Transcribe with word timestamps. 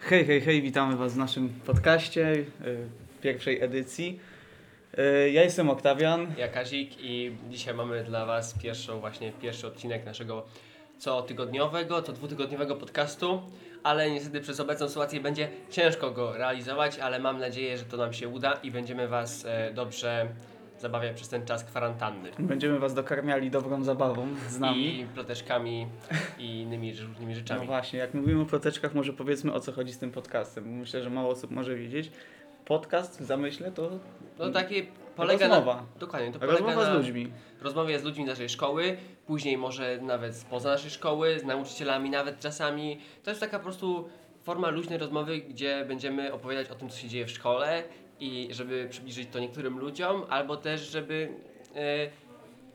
Hej, 0.00 0.24
hej, 0.26 0.40
hej, 0.40 0.62
witamy 0.62 0.96
Was 0.96 1.14
w 1.14 1.16
naszym 1.16 1.48
podcaście, 1.48 2.32
y, 2.32 2.44
pierwszej 3.22 3.62
edycji. 3.62 4.20
Y, 4.98 5.30
Ja 5.30 5.42
jestem 5.42 5.70
Oktawian. 5.70 6.34
Ja 6.38 6.48
Kazik 6.48 6.90
i 7.00 7.32
dzisiaj 7.50 7.74
mamy 7.74 8.04
dla 8.04 8.26
Was 8.26 8.54
pierwszą, 8.62 9.00
właśnie 9.00 9.32
pierwszy 9.32 9.66
odcinek 9.66 10.04
naszego 10.06 10.46
cotygodniowego, 10.98 12.02
co 12.02 12.12
dwutygodniowego 12.12 12.76
podcastu, 12.76 13.42
ale 13.82 14.10
niestety 14.10 14.40
przez 14.40 14.60
obecną 14.60 14.88
sytuację 14.88 15.20
będzie 15.20 15.48
ciężko 15.70 16.10
go 16.10 16.32
realizować, 16.36 16.98
ale 16.98 17.18
mam 17.18 17.38
nadzieję, 17.40 17.78
że 17.78 17.84
to 17.84 17.96
nam 17.96 18.12
się 18.12 18.28
uda 18.28 18.52
i 18.62 18.70
będziemy 18.70 19.08
Was 19.08 19.44
e, 19.46 19.70
dobrze 19.74 20.28
zabawiać 20.78 21.16
przez 21.16 21.28
ten 21.28 21.46
czas 21.46 21.64
kwarantanny. 21.64 22.30
Będziemy 22.38 22.78
Was 22.78 22.94
dokarmiali 22.94 23.50
dobrą 23.50 23.84
zabawą 23.84 24.26
z 24.48 24.58
nami. 24.58 25.00
I 25.00 25.04
ploteczkami 25.06 25.86
i 26.38 26.60
innymi 26.60 26.90
różnymi 26.90 27.32
No 27.32 27.38
rzeczami. 27.38 27.66
właśnie, 27.66 27.98
jak 27.98 28.14
mówimy 28.14 28.42
o 28.42 28.44
ploteczkach, 28.46 28.94
może 28.94 29.12
powiedzmy 29.12 29.52
o 29.52 29.60
co 29.60 29.72
chodzi 29.72 29.92
z 29.92 29.98
tym 29.98 30.10
podcastem. 30.10 30.64
bo 30.64 30.70
Myślę, 30.70 31.02
że 31.02 31.10
mało 31.10 31.28
osób 31.30 31.50
może 31.50 31.74
wiedzieć. 31.74 32.10
Podcast 32.64 33.20
w 33.20 33.24
zamyśle 33.24 33.72
to 33.72 33.90
No 34.38 34.50
takie 34.50 34.86
polega 35.16 35.48
na... 35.48 35.54
rozmowa. 35.56 35.84
Dokładnie, 35.98 36.32
to 36.32 36.38
polega 36.38 36.58
Rozmowa 36.58 36.84
na 36.84 36.92
z 36.92 36.96
ludźmi. 36.96 37.32
rozmowie 37.60 37.98
z 37.98 38.04
ludźmi 38.04 38.24
z 38.24 38.28
naszej 38.28 38.48
szkoły, 38.48 38.96
później 39.26 39.58
może 39.58 39.98
nawet 40.02 40.36
spoza 40.36 40.70
naszej 40.70 40.90
szkoły, 40.90 41.38
z 41.38 41.44
nauczycielami 41.44 42.10
nawet 42.10 42.40
czasami. 42.40 42.98
To 43.24 43.30
jest 43.30 43.40
taka 43.40 43.58
po 43.58 43.64
prostu 43.64 44.08
forma 44.42 44.70
luźnej 44.70 44.98
rozmowy, 44.98 45.38
gdzie 45.38 45.84
będziemy 45.88 46.32
opowiadać 46.32 46.68
o 46.70 46.74
tym, 46.74 46.88
co 46.88 46.98
się 46.98 47.08
dzieje 47.08 47.26
w 47.26 47.30
szkole 47.30 47.82
i 48.20 48.48
żeby 48.50 48.88
przybliżyć 48.90 49.28
to 49.32 49.38
niektórym 49.38 49.78
ludziom, 49.78 50.24
albo 50.28 50.56
też, 50.56 50.80
żeby 50.80 51.28
e, 51.74 52.10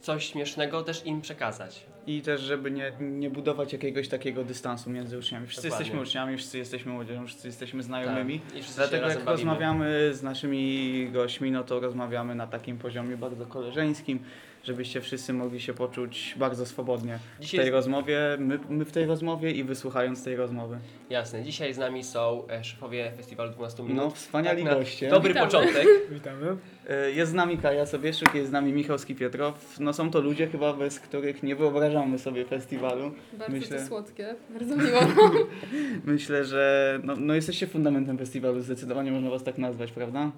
coś 0.01 0.25
śmiesznego 0.25 0.83
też 0.83 1.05
im 1.05 1.21
przekazać. 1.21 1.85
I 2.07 2.21
też, 2.21 2.41
żeby 2.41 2.71
nie, 2.71 2.91
nie 2.99 3.29
budować 3.29 3.73
jakiegoś 3.73 4.07
takiego 4.07 4.43
dystansu 4.43 4.89
między 4.89 5.17
uczniami. 5.17 5.47
Wszyscy 5.47 5.67
Dokładnie. 5.67 5.85
jesteśmy 5.85 6.01
uczniami, 6.01 6.37
wszyscy 6.37 6.57
jesteśmy 6.57 6.91
młodzieżą, 6.91 7.27
wszyscy 7.27 7.47
jesteśmy 7.47 7.83
znajomymi. 7.83 8.39
Tak. 8.39 8.53
Wszyscy 8.53 8.75
Dlatego 8.75 9.07
jak 9.07 9.25
rozmawiamy 9.25 10.13
z 10.13 10.23
naszymi 10.23 11.09
gośćmi, 11.11 11.51
no 11.51 11.63
to 11.63 11.79
rozmawiamy 11.79 12.35
na 12.35 12.47
takim 12.47 12.77
poziomie 12.77 13.17
bardzo 13.17 13.45
koleżeńskim, 13.45 14.19
żebyście 14.67 15.01
wszyscy 15.01 15.33
mogli 15.33 15.61
się 15.61 15.73
poczuć 15.73 16.35
bardzo 16.37 16.65
swobodnie 16.65 17.19
w 17.37 17.41
Dzisiaj 17.41 17.59
tej 17.59 17.71
rozmowie, 17.71 18.19
my, 18.39 18.59
my 18.69 18.85
w 18.85 18.91
tej 18.91 19.05
rozmowie 19.05 19.51
i 19.51 19.63
wysłuchając 19.63 20.23
tej 20.23 20.35
rozmowy. 20.35 20.77
Jasne, 21.09 21.43
dzisiaj 21.43 21.73
z 21.73 21.77
nami 21.77 22.03
są 22.03 22.47
e, 22.47 22.63
szefowie 22.63 23.11
festiwalu 23.17 23.51
12 23.51 23.83
minut. 23.83 23.97
No, 23.97 24.09
wspaniali 24.09 24.63
Tak 24.63 24.73
goście. 24.73 25.09
Dobry 25.09 25.29
Witamy. 25.33 25.45
początek. 25.51 25.87
Witamy. 26.11 26.57
E, 26.89 27.11
Jest 27.11 27.31
z 27.31 27.33
nami 27.33 27.57
Kaja 27.57 27.85
Sobieszuk, 27.85 28.35
jest 28.35 28.49
z 28.49 28.51
nami 28.51 28.73
Michalski 28.73 29.15
Pietrow. 29.15 29.79
No 29.79 29.93
są 29.93 30.11
to 30.11 30.21
ludzie 30.21 30.47
chyba, 30.47 30.73
bez 30.73 30.99
których 30.99 31.43
nie 31.43 31.55
wyobrażamy 31.55 32.19
sobie 32.19 32.45
festiwalu. 32.45 33.11
Bardzo 33.33 33.53
Myślę- 33.57 33.79
to 33.79 33.85
słodkie, 33.87 34.35
bardzo 34.49 34.75
miło. 34.75 34.99
Myślę, 36.05 36.45
że 36.45 36.99
no, 37.03 37.13
no 37.15 37.33
jesteście 37.33 37.67
fundamentem 37.67 38.17
festiwalu, 38.17 38.61
zdecydowanie 38.61 39.11
można 39.11 39.29
was 39.29 39.43
tak 39.43 39.57
nazwać, 39.57 39.91
prawda? 39.91 40.31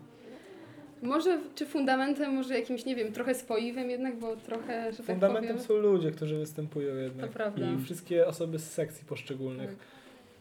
Może 1.02 1.40
czy 1.56 1.66
fundamentem, 1.66 2.34
może 2.34 2.60
jakimś, 2.60 2.86
nie 2.86 2.96
wiem, 2.96 3.12
trochę 3.12 3.36
spoiwem 3.36 3.90
jednak, 3.90 4.20
bo 4.20 4.36
trochę, 4.36 4.92
że 4.92 4.98
tak 4.98 5.06
Fundamentem 5.06 5.52
powiem. 5.52 5.68
są 5.68 5.78
ludzie, 5.78 6.12
którzy 6.12 6.38
występują 6.38 6.96
jednak. 6.96 7.28
To 7.28 7.34
prawda. 7.34 7.72
I 7.72 7.84
wszystkie 7.84 8.28
osoby 8.28 8.60
z 8.60 8.72
sekcji 8.72 9.06
poszczególnych. 9.06 9.76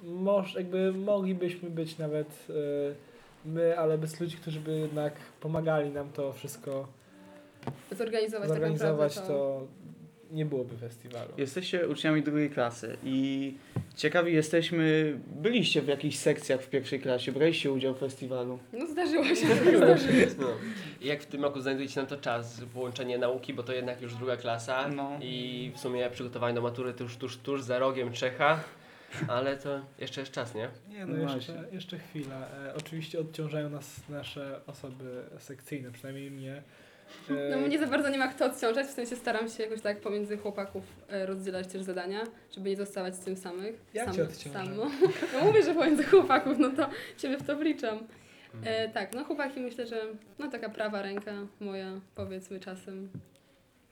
Moż, 0.03 0.55
jakby 0.55 0.93
moglibyśmy 0.93 1.71
być 1.71 1.99
nawet 1.99 2.47
e, 2.51 2.55
my, 3.49 3.79
ale 3.79 3.99
bez 3.99 4.21
ludzi, 4.21 4.37
którzy 4.37 4.61
by 4.61 4.79
jednak 4.79 5.13
pomagali 5.41 5.91
nam 5.91 6.09
to 6.13 6.33
wszystko 6.33 6.89
Zorganizować, 7.99 8.49
zorganizować, 8.49 9.15
tak 9.15 9.27
to 9.27 9.67
nie 10.31 10.45
byłoby 10.47 10.77
festiwalu. 10.77 11.31
Jesteście 11.37 11.89
uczniami 11.89 12.23
drugiej 12.23 12.51
klasy 12.51 12.97
i 13.05 13.55
ciekawi 13.97 14.33
jesteśmy, 14.35 15.19
byliście 15.27 15.83
w 15.83 15.89
jakichś 15.89 16.17
sekcjach 16.17 16.63
w 16.63 16.69
pierwszej 16.71 17.01
klasie, 17.01 17.33
braliście 17.33 17.73
udział 17.73 17.95
w 17.95 17.99
festiwalu. 17.99 18.59
No 18.73 18.87
zdarzyło 18.87 19.25
się. 19.25 19.47
No. 20.39 20.47
I 21.01 21.07
jak 21.07 21.23
w 21.23 21.27
tym 21.27 21.43
roku 21.43 21.61
znajdujecie 21.61 22.01
na 22.01 22.07
to 22.07 22.17
czas, 22.17 22.61
połączenie 22.75 23.19
nauki, 23.19 23.55
bo 23.55 23.63
to 23.63 23.73
jednak 23.73 24.03
już 24.03 24.15
druga 24.15 24.37
klasa 24.37 24.89
No. 24.89 25.19
i 25.23 25.73
w 25.75 25.81
sumie 25.81 26.11
przygotowanie 26.11 26.55
do 26.55 26.63
matury 26.63 26.93
tuż, 26.95 27.17
tuż, 27.17 27.37
tuż 27.37 27.63
za 27.63 27.79
rogiem 27.79 28.13
Czecha, 28.13 28.61
ale 29.29 29.57
to 29.57 29.81
jeszcze 29.99 30.21
jest 30.21 30.33
czas, 30.33 30.55
nie? 30.55 30.69
Nie, 30.89 31.07
no 31.07 31.17
No 31.17 31.35
jeszcze, 31.35 31.53
właśnie. 31.53 31.75
jeszcze 31.77 31.99
chwila. 31.99 32.37
E, 32.67 32.75
oczywiście 32.75 33.21
odciążają 33.21 33.71
nas 33.71 34.09
nasze 34.09 34.61
osoby 34.67 35.23
sekcyjne, 35.39 35.91
przynajmniej 35.93 36.31
mnie. 36.31 36.63
E, 37.31 37.51
No 37.51 37.57
mnie 37.67 37.79
za 37.79 37.87
bardzo 37.87 38.09
nie 38.09 38.19
ma 38.19 38.29
kto 38.29 38.45
odciążać, 38.45 38.87
w 38.87 38.91
sensie 38.91 39.17
staram 39.17 39.49
się 39.49 39.63
jakoś 39.63 39.81
tak 39.81 40.01
pomiędzy 40.01 40.37
chłopaków 40.39 40.83
e, 41.09 41.27
rozdzielać 41.27 41.67
też 41.69 41.83
zadania, 41.83 42.21
żeby 42.57 42.71
nie 42.71 42.77
zostawać 42.77 43.15
z 43.15 43.21
tym 43.21 43.37
samych. 43.37 43.81
Jak 43.95 44.07
Sam- 44.07 44.15
cię 44.15 44.23
odciąża? 44.23 44.59
sam, 44.65 44.77
no. 44.77 44.91
mówię, 45.45 45.63
że 45.63 45.75
pomiędzy 45.75 46.05
chłopaków, 46.05 46.59
no 46.59 46.71
to 46.71 46.89
ciebie 47.19 47.37
w 47.39 47.47
to 47.47 47.57
wliczam. 47.57 47.99
Mhm. 48.55 48.89
E, 48.89 48.89
tak, 48.89 49.15
no 49.15 49.25
chłopaki 49.25 49.61
myślę, 49.61 49.87
że 49.87 50.03
no 50.39 50.51
taka 50.51 50.69
prawa 50.69 51.03
ręka 51.03 51.33
moja, 51.61 52.01
powiedzmy 52.15 52.61
czasem. 52.61 53.09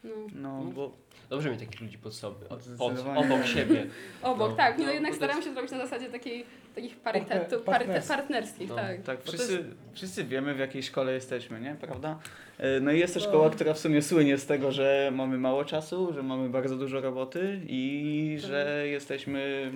No. 0.04 0.10
No, 0.34 0.62
bo 0.74 0.92
Dobrze 1.30 1.50
mieć 1.50 1.60
takich 1.60 1.80
ludzi 1.80 1.98
pod 1.98 2.14
sobą, 2.14 2.36
pod, 2.78 2.98
obok 3.16 3.46
siebie. 3.46 3.86
Obok, 4.22 4.50
No, 4.50 4.56
tak, 4.56 4.78
no, 4.78 4.84
no, 4.84 4.90
jednak 4.92 5.10
to 5.10 5.16
staram 5.16 5.36
jest- 5.36 5.48
się 5.48 5.54
zrobić 5.54 5.72
na 5.72 5.78
zasadzie 5.78 6.08
takiej, 6.10 6.44
takich 6.74 6.96
parytetów, 6.96 7.62
partnerskich. 7.62 8.16
partnerskich, 8.16 8.68
No. 8.68 8.74
tak. 8.76 9.02
tak, 9.02 9.22
wszyscy, 9.22 9.64
wszyscy 9.94 10.24
wiemy 10.24 10.54
w 10.54 10.58
jakiej 10.58 10.82
szkole 10.82 11.12
jesteśmy, 11.12 11.60
nie? 11.60 11.76
Prawda? 11.80 12.18
E, 12.58 12.80
No 12.80 12.92
i 12.92 12.98
jest 12.98 13.14
to 13.14 13.20
No. 13.20 13.26
szkoła, 13.26 13.50
która 13.50 13.74
w 13.74 13.78
sumie 13.78 14.02
słynie 14.02 14.38
z 14.38 14.46
tego, 14.46 14.72
że 14.72 15.10
mamy 15.14 15.38
mało 15.38 15.64
czasu, 15.64 16.12
że 16.12 16.22
mamy 16.22 16.48
bardzo 16.48 16.76
dużo 16.76 17.00
roboty 17.00 17.60
i 17.68 18.36
że 18.40 18.82
jesteśmy 18.86 19.70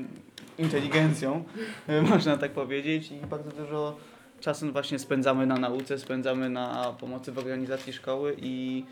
inteligencją, 0.59 1.45
e, 1.89 2.03
można 2.13 2.37
tak 2.37 2.51
powiedzieć, 2.53 3.13
i 3.13 3.27
bardzo 3.27 3.51
dużo 3.51 3.97
czasu 4.41 4.73
właśnie 4.73 4.99
spędzamy 4.99 5.47
na 5.47 5.57
nauce, 5.57 5.99
spędzamy 5.99 6.51
na 6.51 6.95
pomocy 7.01 7.33
w 7.33 7.39
organizacji 7.39 7.93
szkoły 7.93 8.37
i 8.43 8.85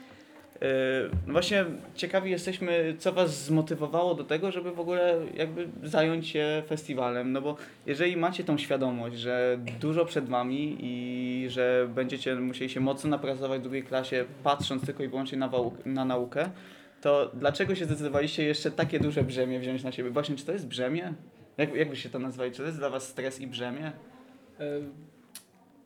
no 1.26 1.32
właśnie 1.32 1.64
ciekawi 1.94 2.30
jesteśmy, 2.30 2.94
co 2.98 3.12
Was 3.12 3.44
zmotywowało 3.44 4.14
do 4.14 4.24
tego, 4.24 4.50
żeby 4.50 4.72
w 4.72 4.80
ogóle 4.80 5.16
jakby 5.34 5.68
zająć 5.82 6.28
się 6.28 6.62
festiwalem, 6.68 7.32
no 7.32 7.42
bo 7.42 7.56
jeżeli 7.86 8.16
macie 8.16 8.44
tą 8.44 8.58
świadomość, 8.58 9.16
że 9.16 9.58
dużo 9.80 10.04
przed 10.04 10.28
Wami 10.28 10.76
i 10.80 11.46
że 11.50 11.88
będziecie 11.94 12.34
musieli 12.34 12.70
się 12.70 12.80
mocno 12.80 13.10
napracować 13.10 13.60
w 13.60 13.62
drugiej 13.62 13.82
klasie, 13.82 14.24
patrząc 14.42 14.86
tylko 14.86 15.02
i 15.02 15.08
wyłącznie 15.08 15.38
na, 15.38 15.50
na 15.84 16.04
naukę, 16.04 16.50
to 17.00 17.30
dlaczego 17.34 17.74
się 17.74 17.84
zdecydowaliście 17.84 18.44
jeszcze 18.44 18.70
takie 18.70 19.00
duże 19.00 19.22
brzemię 19.22 19.60
wziąć 19.60 19.84
na 19.84 19.92
siebie? 19.92 20.10
Właśnie, 20.10 20.36
czy 20.36 20.44
to 20.44 20.52
jest 20.52 20.66
brzemię? 20.66 21.14
Jak, 21.58 21.74
jak 21.74 21.90
byście 21.90 22.10
to 22.10 22.18
nazwali? 22.18 22.50
Czy 22.50 22.56
to 22.56 22.64
jest 22.64 22.78
dla 22.78 22.90
Was 22.90 23.08
stres 23.08 23.40
i 23.40 23.46
brzemię? 23.46 23.92
E, 24.60 24.64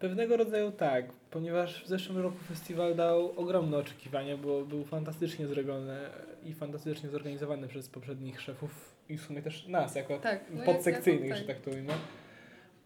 Pewnego 0.02 0.36
rodzaju 0.36 0.72
tak, 0.72 1.12
ponieważ 1.30 1.84
w 1.84 1.88
zeszłym 1.88 2.18
roku 2.18 2.36
festiwal 2.48 2.94
dał 2.94 3.32
ogromne 3.36 3.76
oczekiwania, 3.76 4.36
bo 4.36 4.64
był 4.64 4.84
fantastycznie 4.84 5.46
zrobiony 5.46 5.96
i 6.44 6.54
fantastycznie 6.54 7.08
zorganizowany 7.08 7.68
przez 7.68 7.88
poprzednich 7.88 8.40
szefów 8.40 8.94
i 9.08 9.16
w 9.16 9.22
sumie 9.22 9.42
też 9.42 9.66
nas, 9.66 9.94
jako 9.94 10.18
Tak, 10.18 10.44
no 10.50 10.64
podsekcyjnych, 10.64 11.36
że 11.36 11.44
tak 11.44 11.60
to 11.60 11.70
ujmę. 11.70 11.92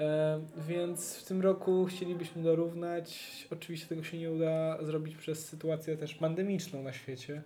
E, 0.01 0.41
więc 0.69 1.17
w 1.17 1.25
tym 1.25 1.41
roku 1.41 1.87
chcielibyśmy 1.87 2.43
dorównać. 2.43 3.47
Oczywiście 3.53 3.87
tego 3.87 4.05
się 4.05 4.19
nie 4.19 4.31
uda 4.31 4.85
zrobić 4.85 5.17
przez 5.17 5.49
sytuację 5.49 5.97
też 5.97 6.15
pandemiczną 6.15 6.83
na 6.83 6.93
świecie, 6.93 7.43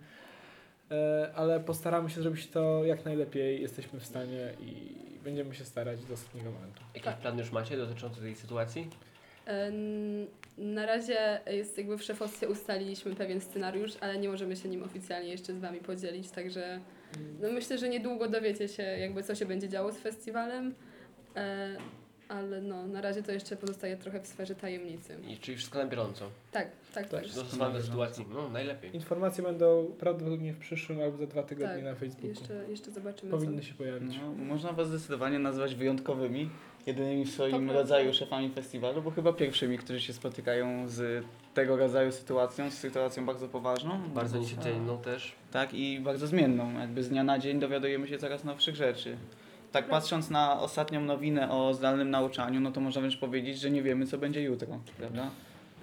e, 0.91 1.31
ale 1.35 1.59
postaramy 1.59 2.09
się 2.09 2.21
zrobić 2.21 2.47
to 2.47 2.85
jak 2.85 3.05
najlepiej 3.05 3.61
jesteśmy 3.61 3.99
w 3.99 4.05
stanie 4.05 4.53
i 4.59 5.01
będziemy 5.23 5.55
się 5.55 5.65
starać 5.65 6.05
do 6.05 6.13
ostatniego 6.13 6.51
momentu. 6.51 6.83
Jakiś 6.95 7.13
plan 7.13 7.37
już 7.37 7.51
macie 7.51 7.77
dotyczący 7.77 8.21
tej 8.21 8.35
sytuacji? 8.35 8.89
Na 10.57 10.85
razie 10.85 11.39
jest 11.47 11.77
jakby 11.77 11.97
w 11.97 12.03
szefostwie 12.03 12.49
ustaliliśmy 12.49 13.15
pewien 13.15 13.41
scenariusz, 13.41 13.91
ale 14.01 14.17
nie 14.17 14.29
możemy 14.29 14.55
się 14.55 14.69
nim 14.69 14.83
oficjalnie 14.83 15.29
jeszcze 15.29 15.53
z 15.53 15.59
Wami 15.59 15.79
podzielić, 15.79 16.29
także 16.31 16.79
no 17.41 17.51
myślę, 17.51 17.77
że 17.77 17.89
niedługo 17.89 18.27
dowiecie 18.29 18.67
się 18.67 18.83
jakby 18.83 19.23
co 19.23 19.35
się 19.35 19.45
będzie 19.45 19.69
działo 19.69 19.91
z 19.91 19.97
festiwalem, 19.97 20.73
e, 21.35 21.75
ale 22.29 22.61
no 22.61 22.87
na 22.87 23.01
razie 23.01 23.23
to 23.23 23.31
jeszcze 23.31 23.55
pozostaje 23.55 23.97
trochę 23.97 24.19
w 24.21 24.27
sferze 24.27 24.55
tajemnicy. 24.55 25.17
I, 25.27 25.37
czyli 25.37 25.57
wszystko 25.57 25.79
na 25.79 25.85
bieżąco. 25.85 26.29
Tak, 26.51 26.67
tak, 26.93 27.09
Tak. 27.09 27.09
tak. 27.09 27.23
Dostosowane 27.23 27.79
do 27.79 27.85
sytuacji. 27.85 28.25
No, 28.33 28.49
najlepiej. 28.49 28.95
Informacje 28.95 29.43
będą 29.43 29.91
prawdopodobnie 29.99 30.53
w 30.53 30.57
przyszłym 30.59 31.01
albo 31.01 31.17
za 31.17 31.27
dwa 31.27 31.43
tygodnie 31.43 31.75
Tak, 31.75 31.83
na 31.83 31.95
Facebooku. 31.95 32.29
Jeszcze, 32.29 32.65
jeszcze 32.69 32.91
zobaczymy 32.91 33.31
Powinny 33.31 33.61
co. 33.61 33.67
się 33.67 33.73
pojawić. 33.73 34.17
No, 34.21 34.31
można 34.31 34.73
Was 34.73 34.87
zdecydowanie 34.87 35.39
nazwać 35.39 35.75
wyjątkowymi, 35.75 36.49
jedynymi 36.87 37.25
w 37.25 37.27
To 37.27 37.33
swoim 37.33 37.51
prawda. 37.51 37.73
rodzaju 37.73 38.13
szefami 38.13 38.49
festiwalu, 38.49 39.01
bo 39.01 39.11
chyba 39.11 39.33
pierwszymi, 39.33 39.77
którzy 39.77 40.01
się 40.01 40.13
spotykają 40.13 40.87
z 40.89 41.25
tego 41.53 41.75
rodzaju 41.77 42.11
sytuacją, 42.11 42.71
z 42.71 42.73
sytuacją 42.73 43.25
bardzo 43.25 43.47
poważną. 43.47 43.99
Bardzo 44.15 44.37
niecierpliwą 44.37 44.97
też. 44.97 45.35
Tak, 45.51 45.73
i 45.73 45.99
bardzo 45.99 46.27
zmienną. 46.27 46.79
Jakby 46.79 47.03
z 47.03 47.09
dnia 47.09 47.23
na 47.23 47.39
dzień 47.39 47.59
dowiadujemy 47.59 48.07
się 48.07 48.17
coraz 48.17 48.43
nowszych 48.43 48.75
rzeczy. 48.75 49.17
tak 49.71 49.87
patrząc 49.87 50.29
na 50.29 50.59
ostatnią 50.59 51.01
nowinę 51.01 51.51
o 51.51 51.73
zdalnym 51.73 52.09
nauczaniu, 52.09 52.59
no 52.59 52.71
to 52.71 52.81
można 52.81 53.01
wręcz 53.01 53.17
powiedzieć, 53.17 53.59
że 53.59 53.71
nie 53.71 53.81
wiemy, 53.81 54.07
co 54.07 54.17
będzie 54.17 54.41
jutro, 54.41 54.67
prawda? 54.97 55.29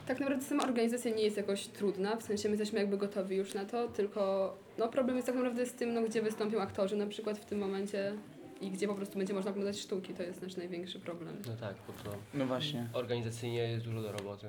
Tak 0.07 0.21
naprawdę 0.21 0.45
sama 0.45 0.63
organizacja 0.65 1.11
nie 1.15 1.23
jest 1.23 1.37
jakoś 1.37 1.67
trudna, 1.67 2.17
w 2.17 2.23
sensie 2.23 2.49
my 2.49 2.55
jesteśmy 2.57 2.79
jakby 2.79 2.97
gotowi 2.99 3.37
już 3.37 3.55
na 3.55 3.65
to, 3.65 3.89
tylko 3.89 4.55
no 4.79 4.89
problem 4.89 5.17
jest 5.17 5.27
tak 5.27 5.37
naprawdę 5.37 5.67
z 5.67 5.73
tym, 5.75 5.95
no, 5.95 6.03
gdzie 6.03 6.23
wystąpią 6.23 6.61
aktorzy 6.61 6.97
na 6.97 7.07
przykład 7.07 7.39
w 7.39 7.45
tym 7.45 7.59
momencie 7.59 8.13
i 8.61 8.71
gdzie 8.71 8.89
po 8.89 8.95
prostu 8.95 9.19
będzie 9.19 9.35
można 9.35 9.51
oglądać 9.51 9.79
sztuki, 9.81 10.15
to 10.15 10.23
jest 10.23 10.43
nasz 10.43 10.57
największy 10.57 11.01
problem. 11.01 11.37
No 11.47 11.53
tak, 11.61 11.75
bo 11.87 11.93
to 12.11 12.17
No 12.35 12.47
właśnie. 12.47 12.87
organizacyjnie 12.93 13.59
jest 13.59 13.85
dużo 13.85 14.03
do 14.03 14.13
roboty. 14.13 14.47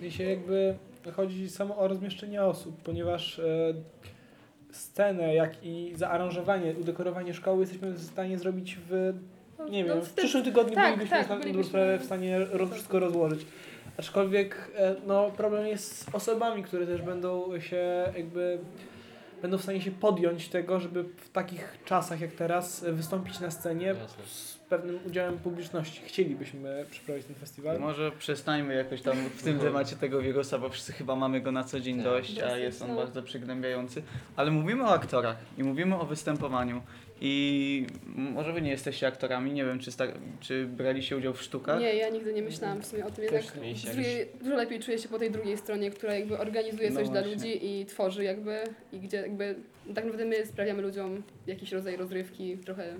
Mi 0.00 0.10
się 0.10 0.24
jakby 0.24 0.74
chodzi 1.12 1.50
samo 1.50 1.76
o 1.78 1.88
rozmieszczenie 1.88 2.42
osób, 2.42 2.82
ponieważ 2.82 3.38
e, 3.38 3.74
scenę, 4.70 5.34
jak 5.34 5.64
i 5.64 5.92
zaaranżowanie, 5.96 6.74
udekorowanie 6.80 7.34
szkoły 7.34 7.60
jesteśmy 7.60 7.90
w 7.92 8.02
stanie 8.02 8.38
zrobić 8.38 8.78
w, 8.88 9.14
nie 9.70 9.84
No, 9.84 9.94
wiem, 9.94 10.04
w 10.04 10.12
przyszłym 10.12 10.44
tygodniu 10.44 10.74
tak, 10.74 10.86
bylibyśmy 10.96 11.18
tak, 11.18 11.28
na 11.28 11.36
bylibyśmy- 11.36 11.64
sprawę 11.64 11.98
w 11.98 12.04
stanie 12.04 12.38
ro, 12.38 12.66
wszystko 12.66 12.98
rozłożyć. 12.98 13.46
Aczkolwiek 13.96 14.70
e, 14.76 14.94
no, 15.06 15.30
problem 15.30 15.66
jest 15.66 15.98
z 15.98 16.14
osobami, 16.14 16.62
które 16.62 16.86
też 16.86 17.02
będą 17.02 17.60
się 17.60 18.12
jakby 18.16 18.58
będą 19.42 19.58
w 19.58 19.62
stanie 19.62 19.80
się 19.80 19.90
podjąć 19.90 20.48
tego, 20.48 20.80
żeby 20.80 21.04
w 21.04 21.30
takich 21.30 21.78
czasach 21.84 22.20
jak 22.20 22.32
teraz 22.32 22.82
e, 22.82 22.92
wystąpić 22.92 23.40
na 23.40 23.50
scenie 23.50 23.86
Jasne. 23.86 24.24
z 24.26 24.58
pewnym 24.68 24.98
udziałem 25.06 25.38
publiczności. 25.38 26.00
Chcielibyśmy 26.04 26.84
przeprowadzić 26.90 27.26
ten 27.26 27.36
festiwal. 27.36 27.80
Może 27.80 28.12
przestańmy 28.12 28.74
jakoś 28.74 29.02
tam 29.02 29.16
w 29.16 29.42
tym 29.42 29.58
temacie 29.58 29.96
tego 29.96 30.20
wirusa, 30.20 30.58
bo 30.58 30.68
wszyscy 30.68 30.92
chyba 30.92 31.16
mamy 31.16 31.40
go 31.40 31.52
na 31.52 31.64
co 31.64 31.80
dzień 31.80 31.96
Tak. 31.96 32.04
dość, 32.04 32.38
a 32.38 32.56
jest 32.56 32.82
on 32.82 32.88
no. 32.88 32.96
bardzo 32.96 33.22
przygnębiający. 33.22 34.02
Ale 34.36 34.50
mówimy 34.50 34.84
o 34.84 34.92
aktorach 34.92 35.36
i 35.58 35.64
mówimy 35.64 35.96
o 35.96 36.06
występowaniu. 36.06 36.82
I 37.20 37.86
może 38.14 38.52
wy 38.52 38.62
nie 38.62 38.70
jesteście 38.70 39.06
aktorami, 39.06 39.52
nie 39.52 39.64
wiem, 39.64 39.78
czy, 39.78 39.92
sta- 39.92 40.06
czy 40.40 40.66
braliście 40.66 41.16
udział 41.16 41.34
w 41.34 41.42
sztukach? 41.42 41.80
Nie, 41.80 41.94
ja 41.94 42.08
nigdy 42.08 42.32
nie 42.32 42.42
myślałam 42.42 42.82
w 42.82 42.86
sumie 42.86 43.06
o 43.06 43.10
tym, 43.10 43.24
Też 43.28 43.32
jednak 43.44 43.56
nie. 43.56 43.62
Mieliście 43.62 43.88
dużo, 43.92 44.44
dużo 44.44 44.56
lepiej 44.56 44.80
czuję 44.80 44.98
się 44.98 45.08
po 45.08 45.18
tej 45.18 45.30
drugiej 45.30 45.56
stronie, 45.58 45.90
która 45.90 46.14
jakby 46.14 46.38
organizuje 46.38 46.90
No 46.90 46.96
coś 47.00 47.08
dla 47.08 47.20
właśnie. 47.22 47.34
ludzi 47.36 47.66
i 47.80 47.86
tworzy 47.86 48.24
jakby 48.24 48.58
i 48.92 49.00
gdzie 49.00 49.16
jakby 49.16 49.54
tak 49.94 50.04
naprawdę 50.04 50.24
my 50.24 50.46
sprawiamy 50.46 50.82
ludziom 50.82 51.22
jakiś 51.46 51.72
rodzaj 51.72 51.96
rozrywki, 51.96 52.58
trochę, 52.58 52.94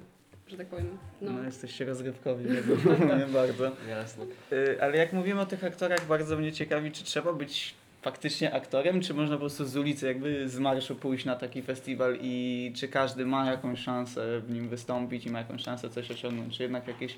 że 0.46 0.56
tak 0.56 0.66
powiem, 0.66 0.98
no. 1.20 1.32
No, 1.32 1.44
jesteście 1.44 1.84
rozrywkowi, 1.84 2.44
nie 3.18 3.26
bardzo. 3.34 3.72
Jasne. 3.88 4.24
Y, 4.52 4.82
Ale 4.82 4.96
jak 4.96 5.12
mówimy 5.12 5.40
o 5.40 5.46
tych 5.46 5.64
aktorach, 5.64 6.06
bardzo 6.06 6.36
mnie 6.36 6.52
ciekawi, 6.52 6.90
czy 6.92 7.04
trzeba 7.04 7.32
być 7.32 7.74
faktycznie 8.02 8.54
aktorem, 8.54 9.00
czy 9.00 9.14
można 9.14 9.36
po 9.36 9.40
prostu 9.40 9.66
z 9.66 9.76
ulicy, 9.76 10.06
jakby 10.06 10.48
z 10.48 10.58
marszu 10.58 10.94
pójść 10.94 11.24
na 11.24 11.36
taki 11.36 11.62
festiwal 11.62 12.18
i 12.20 12.72
czy 12.76 12.88
każdy 12.88 13.26
ma 13.26 13.50
jakąś 13.50 13.78
szansę 13.78 14.40
w 14.40 14.50
nim 14.50 14.68
wystąpić 14.68 15.26
i 15.26 15.30
ma 15.30 15.38
jakąś 15.38 15.62
szansę 15.62 15.90
coś 15.90 16.10
osiągnąć, 16.10 16.56
czy 16.56 16.62
jednak 16.62 16.88
jakieś 16.88 17.16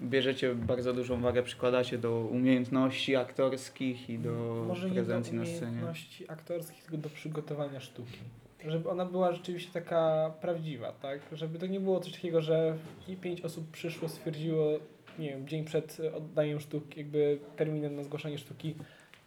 bierzecie 0.00 0.54
bardzo 0.54 0.92
dużą 0.92 1.20
wagę, 1.20 1.42
przykładacie 1.42 1.98
do 1.98 2.20
umiejętności 2.20 3.16
aktorskich 3.16 4.10
i 4.10 4.18
do 4.18 4.64
Może 4.68 4.88
nie 4.88 4.94
prezencji 4.94 5.32
do 5.32 5.38
na 5.38 5.46
scenie. 5.46 5.62
umiejętności 5.62 6.30
aktorskich, 6.30 6.82
tylko 6.82 6.96
do 6.96 7.08
przygotowania 7.08 7.80
sztuki. 7.80 8.18
Żeby 8.66 8.90
ona 8.90 9.04
była 9.04 9.32
rzeczywiście 9.32 9.72
taka 9.72 10.32
prawdziwa, 10.40 10.92
tak? 10.92 11.20
Żeby 11.32 11.58
to 11.58 11.66
nie 11.66 11.80
było 11.80 12.00
coś 12.00 12.12
takiego, 12.12 12.42
że 12.42 12.76
i 13.08 13.16
pięć 13.16 13.40
osób 13.40 13.70
przyszło, 13.70 14.08
stwierdziło, 14.08 14.78
nie 15.18 15.28
wiem, 15.28 15.48
dzień 15.48 15.64
przed 15.64 15.98
oddaniem 16.14 16.60
sztuki, 16.60 16.98
jakby 17.00 17.38
terminem 17.56 17.96
na 17.96 18.02
zgłaszanie 18.02 18.38
sztuki, 18.38 18.74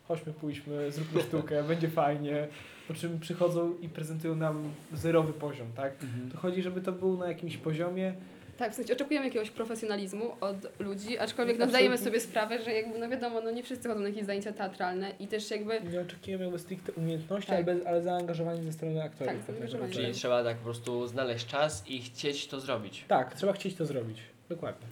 chodźmy, 0.07 0.33
pójdźmy, 0.33 0.91
zróbmy 0.91 1.21
sztukę, 1.21 1.63
będzie 1.67 1.89
fajnie, 1.89 2.47
po 2.87 2.93
czym 2.93 3.19
przychodzą 3.19 3.73
i 3.81 3.89
prezentują 3.89 4.35
nam 4.35 4.73
zerowy 4.93 5.33
poziom, 5.33 5.67
tak? 5.75 5.93
Mhm. 6.03 6.31
To 6.31 6.37
chodzi, 6.37 6.61
żeby 6.61 6.81
to 6.81 6.91
był 6.91 7.17
na 7.17 7.27
jakimś 7.27 7.57
poziomie, 7.57 8.13
Tak, 8.57 8.71
w 8.71 8.75
sensie 8.75 8.93
oczekujemy 8.93 9.25
jakiegoś 9.25 9.49
profesjonalizmu 9.49 10.31
od 10.41 10.79
ludzi, 10.79 11.17
aczkolwiek 11.17 11.57
no, 11.59 11.67
zdajemy 11.67 11.97
sobie 11.97 12.19
sprawę, 12.19 12.61
że 12.63 12.73
jakby, 12.73 12.99
no 12.99 13.09
wiadomo, 13.09 13.41
no 13.41 13.51
nie 13.51 13.63
wszyscy 13.63 13.89
chodzą 13.89 13.99
na 14.01 14.07
jakieś 14.07 14.25
zajęcia 14.25 14.53
teatralne 14.53 15.11
i 15.19 15.27
też 15.27 15.51
jakby 15.51 15.81
nie 15.91 16.01
oczekujemy 16.01 16.43
jakby 16.43 16.59
stricte 16.59 16.91
umiejętności, 16.91 17.51
Tak. 17.51 17.67
ale, 17.67 17.77
ale 17.85 18.01
zaangażowanie 18.01 18.63
ze 18.63 18.73
strony 18.73 19.03
aktorów. 19.03 19.33
Tak, 19.33 19.43
zaangażowanie. 19.47 19.93
Czyli 19.93 20.13
trzeba 20.13 20.43
tak 20.43 20.57
po 20.57 20.63
prostu 20.63 21.07
znaleźć 21.07 21.45
czas 21.47 21.83
i 21.87 22.01
chcieć 22.01 22.47
to 22.47 22.59
zrobić. 22.59 23.05
Tak, 23.07 23.33
trzeba 23.33 23.53
chcieć 23.53 23.75
to 23.75 23.85
zrobić. 23.85 24.17
Dokładnie. 24.49 24.87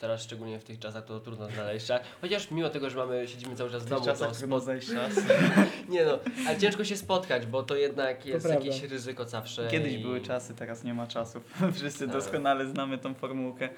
Teraz 0.00 0.22
szczególnie 0.22 0.58
w 0.58 0.64
tych 0.64 0.78
czasach 0.78 1.04
to 1.04 1.20
trudno 1.20 1.48
znaleźć 1.50 1.86
czas. 1.86 2.00
Chociaż 2.20 2.50
mimo 2.50 2.70
tego, 2.70 2.90
że 2.90 2.96
mamy, 2.96 3.28
siedzimy 3.28 3.56
cały 3.56 3.70
czas 3.70 3.82
w 3.82 3.86
W 3.86 3.88
domu, 3.88 4.04
tych 4.04 4.12
to 4.12 4.18
czasach 4.18 4.36
trudno 4.36 4.60
znaleźć 4.60 4.88
czas. 4.88 5.12
Nie 5.88 6.04
no, 6.04 6.18
ale 6.48 6.58
ciężko 6.58 6.84
się 6.84 6.96
spotkać, 6.96 7.46
bo 7.46 7.62
to 7.62 7.76
jednak 7.76 8.26
jest 8.26 8.46
prawda. 8.46 8.64
jakieś 8.66 8.82
ryzyko 8.90 9.24
zawsze. 9.24 9.68
Kiedyś 9.68 9.92
i... 9.92 9.98
były 9.98 10.20
czasy, 10.20 10.54
teraz 10.54 10.84
nie 10.84 10.94
ma 10.94 11.06
czasów. 11.06 11.42
Wszyscy 11.76 12.04
Tak. 12.06 12.16
doskonale 12.16 12.66
znamy 12.66 12.98
tą 12.98 13.14
formułkę. 13.14 13.68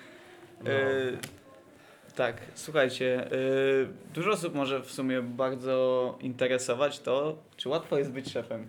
No. 0.64 0.70
E, 0.70 0.76
tak, 2.16 2.36
słuchajcie, 2.54 3.26
e, 3.26 3.30
dużo 4.14 4.30
osób 4.30 4.54
może 4.54 4.80
w 4.82 4.92
sumie 4.92 5.22
bardzo 5.22 6.18
interesować 6.20 7.00
to, 7.00 7.36
czy 7.56 7.68
łatwo 7.68 7.98
jest 7.98 8.10
być 8.10 8.32
szefem. 8.32 8.68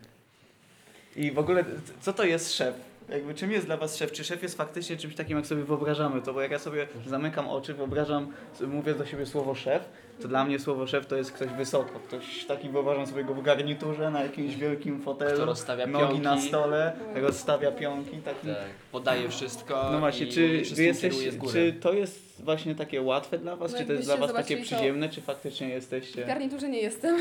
I 1.15 1.31
w 1.31 1.39
ogóle, 1.39 1.65
co 2.01 2.13
to 2.13 2.23
jest 2.23 2.53
szef? 2.53 2.88
Jakby 3.09 3.33
czym 3.33 3.51
jest 3.51 3.65
dla 3.65 3.77
was 3.77 3.97
szef? 3.97 4.11
Czy 4.11 4.23
szef 4.23 4.43
jest 4.43 4.57
faktycznie 4.57 4.97
czymś 4.97 5.15
takim, 5.15 5.37
jak 5.37 5.47
sobie 5.47 5.63
wyobrażamy 5.63 6.21
to? 6.21 6.33
Bo 6.33 6.41
jak 6.41 6.51
ja 6.51 6.59
sobie 6.59 6.87
zamykam 7.07 7.47
oczy, 7.47 7.73
wyobrażam, 7.73 8.33
mówię 8.67 8.93
do 8.93 9.05
siebie 9.05 9.25
słowo 9.25 9.55
szef, 9.55 9.89
to 10.21 10.27
dla 10.27 10.45
mnie 10.45 10.59
słowo 10.59 10.87
szef 10.87 11.05
to 11.05 11.15
jest 11.15 11.31
ktoś 11.31 11.49
wysoko. 11.49 11.99
Ktoś 11.99 12.45
taki 12.45 12.69
wyobrażam 12.69 13.07
sobie 13.07 13.23
go 13.23 13.33
w 13.33 13.41
garniturze, 13.41 14.11
na 14.11 14.23
jakimś 14.23 14.55
wielkim 14.55 14.95
Kto 14.95 15.05
fotelu, 15.05 15.45
rozstawia 15.45 15.87
nogi 15.87 16.05
pionki. 16.05 16.21
na 16.21 16.41
stole, 16.41 16.93
rozstawia 17.15 17.71
pionki, 17.71 18.17
taki 18.17 18.47
Tak, 18.47 18.57
podaje 18.91 19.29
wszystko. 19.29 19.89
no 19.91 19.99
właśnie, 19.99 20.27
czy 20.27 20.61
wy 20.75 21.09
góry. 21.37 21.53
czy 21.53 21.73
to 21.73 21.93
jest 21.93 22.43
właśnie 22.43 22.75
takie 22.75 23.01
łatwe 23.01 23.37
dla 23.37 23.55
was, 23.55 23.71
No 23.71 23.77
czy 23.77 23.85
to 23.85 23.93
jest 23.93 24.05
dla 24.05 24.17
was 24.17 24.33
takie 24.33 24.57
przyziemne, 24.57 25.09
czy 25.09 25.21
faktycznie 25.21 25.67
w 25.67 25.71
jesteście... 25.71 26.25
garniturze 26.25 26.69
nie 26.69 26.81
jestem. 26.81 27.17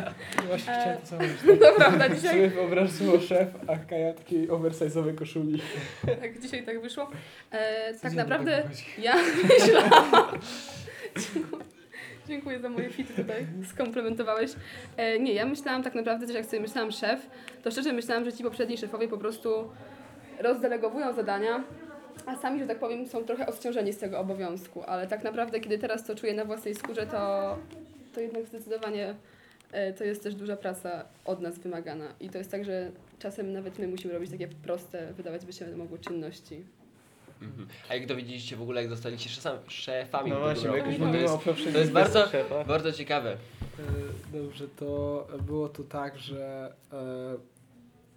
Właśnie 0.48 0.72
E, 0.72 0.80
chciałem 0.80 1.00
to 1.00 1.06
samo 1.06 1.22
No 1.60 1.72
prawda, 1.76 2.08
dzisiaj, 2.08 2.30
Sobie 2.32 2.48
wyobraź 2.48 2.90
słowo 2.90 3.20
szef, 3.20 3.48
a 3.68 3.76
Kaja 3.76 4.12
takiej 4.14 4.48
oversize'owej 4.48 5.14
koszuli. 5.14 5.62
tak, 6.20 6.40
dzisiaj 6.40 6.64
tak 6.66 6.82
wyszło. 6.82 7.10
E, 7.50 7.94
tak 7.94 8.12
naprawdę 8.12 8.56
tak 8.56 8.66
wychodzi. 8.68 8.84
ja 9.02 9.14
myślałam... 9.48 10.38
Dziękuję. 11.34 11.71
Dziękuję 12.28 12.60
za 12.60 12.68
moje 12.68 12.90
fity 12.90 13.22
tutaj, 13.22 13.46
skomplementowałeś. 13.72 14.50
E, 14.96 15.18
nie, 15.18 15.32
ja 15.32 15.46
myślałam 15.46 15.82
tak 15.82 15.94
naprawdę 15.94 16.26
też 16.26 16.36
jak 16.36 16.46
sobie 16.46 16.62
myślałam 16.62 16.92
szef, 16.92 17.30
to 17.62 17.70
szczerze 17.70 17.92
myślałam, 17.92 18.24
że 18.24 18.32
ci 18.32 18.42
poprzedni 18.42 18.78
szefowie 18.78 19.08
po 19.08 19.18
prostu 19.18 19.70
rozdelegowują 20.38 21.12
zadania, 21.12 21.64
a 22.26 22.36
sami, 22.36 22.60
że 22.60 22.66
tak 22.66 22.78
powiem, 22.78 23.06
są 23.06 23.24
trochę 23.24 23.46
odciążeni 23.46 23.92
z 23.92 23.98
tego 23.98 24.18
obowiązku, 24.18 24.82
ale 24.82 25.06
tak 25.06 25.24
naprawdę 25.24 25.60
kiedy 25.60 25.78
teraz 25.78 26.04
to 26.04 26.14
czuję 26.14 26.34
na 26.34 26.44
własnej 26.44 26.74
skórze, 26.74 27.06
to, 27.06 27.56
to 28.14 28.20
jednak 28.20 28.46
zdecydowanie 28.46 29.14
e, 29.72 29.92
to 29.92 30.04
jest 30.04 30.22
też 30.22 30.34
duża 30.34 30.56
praca 30.56 31.04
od 31.24 31.40
nas 31.40 31.58
wymagana 31.58 32.14
i 32.20 32.30
to 32.30 32.38
jest 32.38 32.50
tak, 32.50 32.64
że 32.64 32.90
czasem 33.18 33.52
nawet 33.52 33.78
my 33.78 33.88
musimy 33.88 34.14
robić 34.14 34.30
takie 34.30 34.48
proste, 34.48 35.12
wydawać 35.12 35.46
by 35.46 35.52
się 35.52 35.76
mogły 35.76 35.98
czynności. 35.98 36.64
Mhm. 37.44 37.68
A 37.88 37.94
jak 37.94 38.06
dowiedzieliście 38.06 38.56
w 38.56 38.62
ogóle, 38.62 38.80
jak 38.80 38.90
zostaliście 38.90 39.28
szefami, 39.30 39.58
szefami 39.68 40.30
No 40.30 40.40
właśnie, 40.40 40.68
bo 40.68 40.74
ubiegłym 40.74 40.92
jak 40.92 41.00
już 41.00 41.00
roku? 41.00 41.06
mówimy 41.06 41.24
to 41.26 41.30
o 41.30 41.32
jest 41.34 41.44
poprzednim 41.44 41.72
to 41.74 41.78
jest 41.80 41.92
bardzo- 41.92 42.26
szefa. 42.26 42.64
bardzo 42.64 42.92
ciekawe. 42.92 43.32
E, 43.32 43.36
Dobrze, 44.42 44.68
to 44.68 45.26
było 45.46 45.68
to 45.68 45.82
tak, 45.84 46.18
że 46.18 46.72
e, 46.92 47.36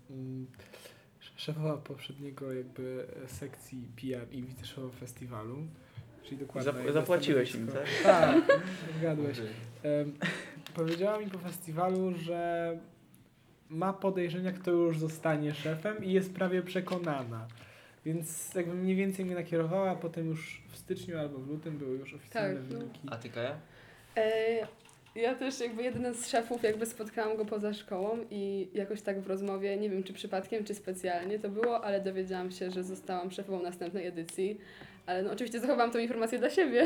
mm, 0.10 0.48
szefowa 1.36 1.78
poprzedniego 1.78 2.54
jakby 2.54 3.06
sekcji 3.28 3.88
PR 3.96 4.28
i 4.32 4.44
wiceszefowa 4.44 4.90
festiwalu, 5.00 5.58
czyli 6.24 6.38
dokładnie... 6.38 6.72
Zap- 6.72 6.92
zapłaciłeś 6.94 7.56
im, 7.56 7.68
tak? 7.68 7.86
Tak, 8.04 8.60
zgadłeś. 9.00 9.38
Em, 9.40 10.14
powiedziała 10.76 11.20
mi 11.20 11.28
po 11.30 11.38
festiwalu, 11.38 12.14
że 12.18 12.78
ma 13.70 13.94
podejrzenia, 13.94 14.52
kto 14.52 14.72
już 14.72 15.00
zostanie 15.00 15.54
szefem 15.54 16.04
i 16.06 16.12
jest 16.12 16.34
prawie 16.34 16.62
przekonana. 16.62 17.48
Więc 18.06 18.54
jakby 18.56 18.74
mniej 18.74 18.96
więcej 18.96 19.26
mnie 19.26 19.36
nakierowała, 19.36 19.90
a 19.92 19.96
potem 19.96 20.28
już 20.28 20.62
w 20.72 20.78
styczniu 20.78 21.20
albo 21.20 21.40
w 21.40 21.48
lutym 21.50 21.78
były 21.78 21.98
już 21.98 22.14
oficjalne 22.14 22.60
Tak, 22.62 22.72
no. 22.72 22.78
wyniki. 22.80 23.00
A 23.12 23.16
ty 23.18 23.30
Kaja? 23.30 23.56
E, 24.18 24.68
Ja 25.16 25.36
też 25.36 25.60
jakby 25.60 25.84
jeden 25.84 26.14
z 26.14 26.28
szefów, 26.30 26.64
jakby 26.64 26.86
spotkałam 26.86 27.38
go 27.38 27.46
poza 27.46 27.74
szkołą 27.74 28.18
i 28.32 28.68
jakoś 28.74 29.02
tak 29.02 29.22
w 29.22 29.28
rozmowie, 29.28 29.78
nie 29.78 29.90
wiem 29.90 30.04
czy 30.04 30.14
przypadkiem, 30.14 30.64
czy 30.64 30.76
specjalnie 30.76 31.40
to 31.40 31.50
było, 31.50 31.84
ale 31.84 32.02
dowiedziałam 32.02 32.52
się, 32.52 32.72
że 32.72 32.84
zostałam 32.84 33.32
szefową 33.32 33.64
następnej 33.64 34.08
edycji. 34.08 34.58
Ale 35.06 35.24
no 35.24 35.32
oczywiście 35.32 35.60
zachowałam 35.60 35.92
tą 35.92 36.00
informację 36.00 36.40
dla 36.40 36.50
siebie 36.50 36.84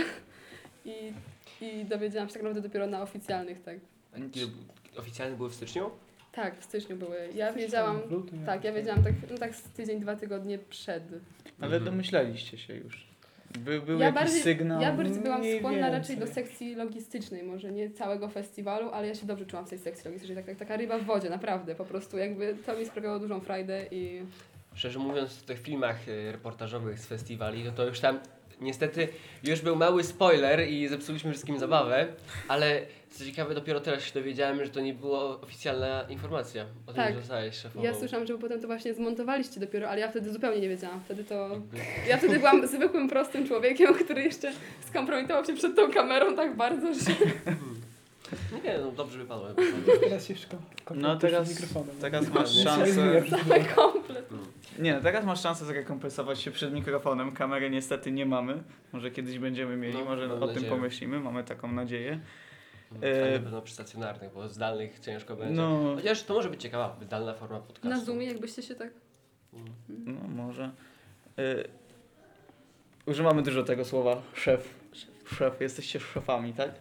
i, 0.86 1.14
i 1.62 1.86
dowiedziałam 1.86 2.28
się 2.30 2.34
tak 2.34 2.44
naprawdę 2.44 2.62
dopiero 2.62 2.88
na 2.88 3.02
oficjalnych, 3.02 3.62
tak. 3.62 3.78
Oficjalne 4.98 5.38
były 5.38 5.50
w 5.50 5.56
styczniu? 5.56 5.90
Tak, 6.31 6.59
w 6.59 6.63
styczniu 6.63 6.95
były. 6.98 7.17
Ja 7.36 7.53
wiedziałam, 7.53 8.01
W 8.07 8.12
lutym 8.12 8.45
tak, 8.45 8.63
ja 8.63 8.74
wiedziałam 8.74 9.03
tak, 9.03 9.13
no 9.31 9.38
tak 9.38 9.55
z 9.55 9.62
tydzień, 9.62 10.00
dwa 10.00 10.15
tygodnie 10.15 10.57
przed. 10.59 11.03
Ale 11.62 11.75
Mhm. 11.77 11.83
domyślaliście 11.86 12.57
się 12.57 12.75
już. 12.75 13.09
By, 13.59 13.81
był 13.81 14.00
Ja 14.00 14.05
jakiś 14.05 14.19
bardziej- 14.21 14.41
sygnał. 14.41 14.81
Ja 14.81 14.93
bardziej 14.93 15.24
byłam 15.24 15.39
mniej 15.41 15.57
skłonna 15.59 15.89
raczej 15.89 16.17
do 16.17 16.25
więcej. 16.25 16.43
sekcji 16.45 16.75
logistycznej, 16.75 17.43
może 17.43 17.71
nie 17.71 17.89
całego 17.91 18.29
festiwalu, 18.29 18.89
ale 18.89 19.07
ja 19.07 19.15
się 19.15 19.25
dobrze 19.25 19.45
czułam 19.45 19.65
w 19.65 19.69
tej 19.69 19.79
sekcji 19.79 20.05
logistycznej. 20.05 20.36
Tak, 20.38 20.45
tak, 20.45 20.57
taka 20.57 20.77
ryba 20.77 20.98
w 21.00 21.03
wodzie, 21.05 21.29
naprawdę. 21.29 21.75
Po 21.75 21.86
prostu 21.86 22.17
jakby 22.17 22.55
to 22.65 22.77
mi 22.77 22.86
sprawiało 22.86 23.19
dużą 23.19 23.39
frajdę 23.41 23.86
i 23.91 24.21
Szczerze 24.75 25.00
mówiąc, 25.00 25.33
w 25.36 25.43
tych 25.43 25.59
filmach 25.59 26.07
y, 26.07 26.31
reportażowych 26.31 27.00
z 27.00 27.05
festiwali, 27.05 27.63
no 27.63 27.71
to 27.71 27.86
już 27.86 28.00
tam 28.00 28.19
niestety 28.62 29.07
już 29.43 29.62
był 29.62 29.75
mały 29.75 30.03
spoiler 30.03 30.67
i 30.69 30.88
zepsuliśmy 30.88 31.31
wszystkim 31.31 31.59
zabawę, 31.59 32.07
ale 32.48 32.81
co 33.12 33.25
ciekawe, 33.25 33.56
dopiero 33.56 33.80
teraz 33.80 34.04
się 34.04 34.13
dowiedziałem, 34.13 34.66
że 34.66 34.70
to 34.72 34.82
nie 34.82 34.94
była 34.94 35.42
oficjalna 35.42 36.01
informacja 36.10 36.63
o 36.88 36.94
tym, 36.94 36.96
Tak. 36.96 37.13
że 37.13 37.20
zostałeś 37.20 37.56
szefową. 37.56 37.86
Ja 37.86 37.94
słyszałam, 37.94 38.28
że 38.28 38.38
potem 38.38 38.62
to 38.62 38.68
właśnie 38.68 38.94
zmontowaliście 38.94 39.60
dopiero, 39.60 39.89
ale 39.89 40.00
ja 40.01 40.10
wtedy 40.10 40.34
zupełnie 40.34 40.62
nie 40.62 40.70
wiedziałam. 40.70 41.01
Wtedy 41.06 41.24
to... 41.24 41.50
Jakby- 41.50 41.78
Ja 42.10 42.18
wtedy 42.18 42.38
byłam 42.39 42.68
zwykłym, 42.68 43.10
prostym 43.10 43.48
człowiekiem, 43.48 43.94
który 43.94 44.24
jeszcze 44.24 44.51
skompromitował 44.89 45.46
się 45.46 45.54
przed 45.54 45.75
tą 45.75 45.92
kamerą 45.92 46.36
tak 46.36 46.56
bardzo, 46.56 46.94
że... 46.94 47.00
Nie, 48.63 48.78
no 48.78 48.92
dobrze 48.92 49.18
wypadło. 49.20 49.48
Teraz 50.04 50.28
szko- 50.28 50.58
No 50.96 51.16
teraz- 51.16 51.50
mikrofonem. 51.50 51.96
teraz 52.01 52.30
masz 52.30 52.63
szansę. 52.63 53.22
chwilę. 53.22 53.66
Komplet. 53.75 54.30
Nie, 54.80 54.94
no 54.94 55.01
teraz 55.01 55.25
masz 55.25 55.42
szansę 55.42 55.66
zrekompensować 55.66 56.39
się 56.42 56.51
przed 56.51 56.74
mikrofonem. 56.74 57.32
Kamery 57.32 57.70
niestety 57.70 58.12
nie 58.12 58.25
mamy. 58.25 58.63
Może 58.94 59.12
kiedyś 59.12 59.39
będziemy 59.39 59.78
mieli, 59.78 59.94
No, 59.98 60.06
może 60.06 60.28
mam 60.28 60.38
o 60.44 60.48
tym 60.48 60.56
nadzieję. 60.56 60.72
pomyślimy, 60.72 61.20
mamy 61.20 61.44
taką 61.44 61.72
nadzieję. 61.72 62.20
E, 63.01 63.31
na 63.31 63.39
pewno 63.39 63.62
przy 63.62 63.74
stacjonarnych, 63.74 64.34
bo 64.34 64.50
zdalnych 64.50 65.00
ciężko 65.00 65.36
będzie. 65.36 65.53
No, 65.62 65.96
Chociaż 65.96 66.24
to 66.24 66.34
może 66.34 66.50
być 66.50 66.62
ciekawa, 66.62 66.98
zdalna 67.01 67.34
forma 67.34 67.60
podcastu. 67.60 67.89
Na 67.89 68.05
Zoomie 68.05 68.25
jakbyście 68.25 68.63
się 68.63 68.75
tak... 68.75 68.89
Mm. 69.53 69.74
no 69.89 70.43
może. 70.43 70.72
Y, 71.39 71.67
używamy 73.05 73.43
dużo 73.43 73.63
tego 73.63 73.86
słowa 73.86 74.22
szef. 74.34 74.79
Szef, 75.25 75.62
jesteście 75.62 76.00
szefami, 76.00 76.53
tak? 76.53 76.72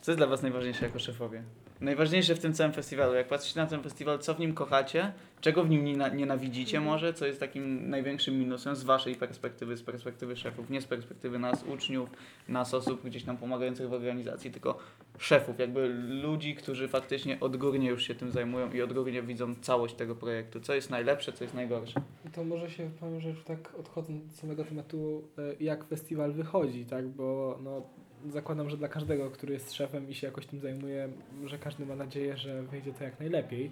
Co 0.00 0.10
jest 0.10 0.18
dla 0.18 0.26
was 0.26 0.42
najważniejsze 0.42 0.84
jako 0.84 0.98
szefowie? 0.98 1.42
Najważniejsze 1.82 2.34
w 2.34 2.38
tym 2.38 2.52
całym 2.54 2.72
festiwalu, 2.72 3.14
jak 3.14 3.28
patrzycie 3.28 3.60
na 3.60 3.66
ten 3.66 3.82
festiwal, 3.82 4.18
co 4.18 4.34
w 4.34 4.38
nim 4.40 4.54
kochacie, 4.54 5.12
czego 5.40 5.64
w 5.64 5.70
nim 5.70 5.84
niena- 5.84 6.08
nienawidzicie 6.14 6.76
Mhm. 6.78 6.92
może, 6.94 7.14
co 7.14 7.26
jest 7.26 7.40
takim 7.40 7.90
największym 7.90 8.38
minusem 8.38 8.76
z 8.76 8.84
waszej 8.84 9.14
perspektywy, 9.14 9.76
z 9.76 9.82
perspektywy 9.82 10.36
szefów, 10.36 10.70
nie 10.70 10.80
z 10.80 10.84
perspektywy 10.86 11.38
nas, 11.38 11.64
uczniów, 11.64 12.10
nas, 12.48 12.74
osób 12.74 13.04
gdzieś 13.04 13.24
tam 13.24 13.36
pomagających 13.36 13.88
w 13.88 13.92
organizacji, 13.92 14.50
tylko 14.50 14.78
szefów, 15.18 15.58
jakby 15.58 15.88
ludzi, 16.22 16.54
którzy 16.54 16.88
faktycznie 16.88 17.40
odgórnie 17.40 17.88
już 17.88 18.02
się 18.02 18.14
tym 18.14 18.30
zajmują 18.30 18.72
i 18.72 18.82
odgórnie 18.82 19.22
widzą 19.22 19.54
całość 19.54 19.94
tego 19.94 20.14
projektu, 20.14 20.60
co 20.60 20.74
jest 20.74 20.90
najlepsze, 20.90 21.32
co 21.32 21.44
jest 21.44 21.54
najgorsze. 21.54 22.00
To 22.32 22.44
może 22.44 22.70
się 22.70 22.90
powiem, 23.00 23.20
że 23.20 23.34
tak 23.44 23.74
odchodząc 23.78 24.24
od 24.32 24.36
samego 24.38 24.64
tematu, 24.64 25.28
e, 25.38 25.42
jak 25.64 25.84
festiwal 25.84 26.32
wychodzi, 26.32 26.84
tak? 26.86 27.08
Bo 27.08 27.58
no, 27.62 27.82
zakładam, 28.30 28.70
że 28.70 28.76
dla 28.76 28.88
każdego, 28.88 29.30
który 29.30 29.54
jest 29.54 29.72
szefem 29.72 30.10
i 30.10 30.14
się 30.14 30.26
jakoś 30.26 30.46
tym 30.46 30.60
zajmuje, 30.60 31.08
że 31.44 31.58
każdy 31.58 31.86
ma 31.86 31.96
nadzieję, 31.96 32.36
że 32.36 32.62
wyjdzie 32.62 32.92
to 32.92 33.04
jak 33.04 33.20
najlepiej. 33.20 33.70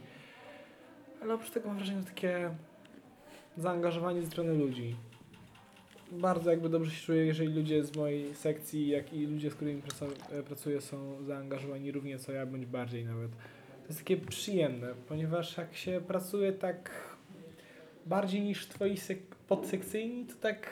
Ale 1.23 1.35
oprócz 1.35 1.51
tego 1.51 1.69
mam 1.69 1.77
wrażenie, 1.77 2.01
że 2.01 2.07
takie 2.07 2.51
zaangażowanie 3.57 4.23
ze 4.23 4.29
strony 4.29 4.55
ludzi. 4.55 4.97
Bardzo 6.13 6.51
jakby 6.51 6.69
dobrze 6.69 6.91
się 6.91 7.07
czuję, 7.07 7.27
jeżeli 7.27 7.55
ludzie 7.55 7.85
z 7.85 7.97
mojej 7.97 8.35
sekcji, 8.35 8.89
jak 8.89 9.13
i 9.13 9.27
ludzie, 9.27 9.51
z 9.51 9.55
którymi 9.55 9.83
e, 10.31 10.43
pracuję, 10.43 10.81
są 10.81 11.25
zaangażowani 11.25 11.93
równie 11.93 12.19
co 12.19 12.33
ja, 12.33 12.47
bądź 12.47 12.67
bardziej 12.67 13.05
nawet. 13.05 13.31
To 13.83 13.87
jest 13.89 13.99
takie 13.99 14.17
przyjemne, 14.17 14.95
ponieważ 15.09 15.57
jak 15.57 15.75
się 15.75 16.01
pracuje 16.07 16.53
tak 16.53 16.91
bardziej 18.07 18.41
niż 18.41 18.67
twoi 18.67 18.95
sek- 18.95 19.35
podsekcyjni, 19.49 20.27
to 20.27 20.35
tak 20.35 20.71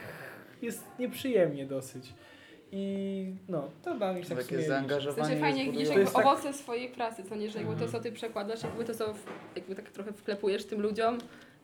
jest 0.62 0.84
nieprzyjemnie 0.98 1.66
dosyć. 1.66 2.14
I 2.72 3.34
no, 3.48 3.68
to 3.82 3.94
dla 3.94 4.12
mnie 4.12 4.22
się 4.22 4.28
tak 4.28 4.38
Takie 4.38 4.44
w 4.44 4.48
sumie 4.48 4.58
liczy. 4.58 4.66
W 4.70 4.74
zaangażowanie 4.74 5.24
sensie 5.28 5.40
fajnie 5.40 5.58
jest 5.64 5.66
jak 5.66 5.78
widzisz 5.78 5.96
jakby 5.96 6.12
tak- 6.12 6.26
owoce 6.26 6.52
swojej 6.52 6.88
pracy, 6.88 7.22
co 7.28 7.34
nie, 7.36 7.50
że 7.50 7.58
jakby 7.58 7.74
to, 7.74 7.84
Mhm. 7.84 7.92
co 7.92 8.00
ty 8.00 8.12
przekładasz, 8.12 8.62
jakby 8.62 8.84
to, 8.84 8.94
co 8.94 9.14
w, 9.14 9.26
jakby 9.56 9.74
tak 9.74 9.90
trochę 9.90 10.12
wklepujesz 10.12 10.64
tym 10.64 10.80
ludziom, 10.80 11.18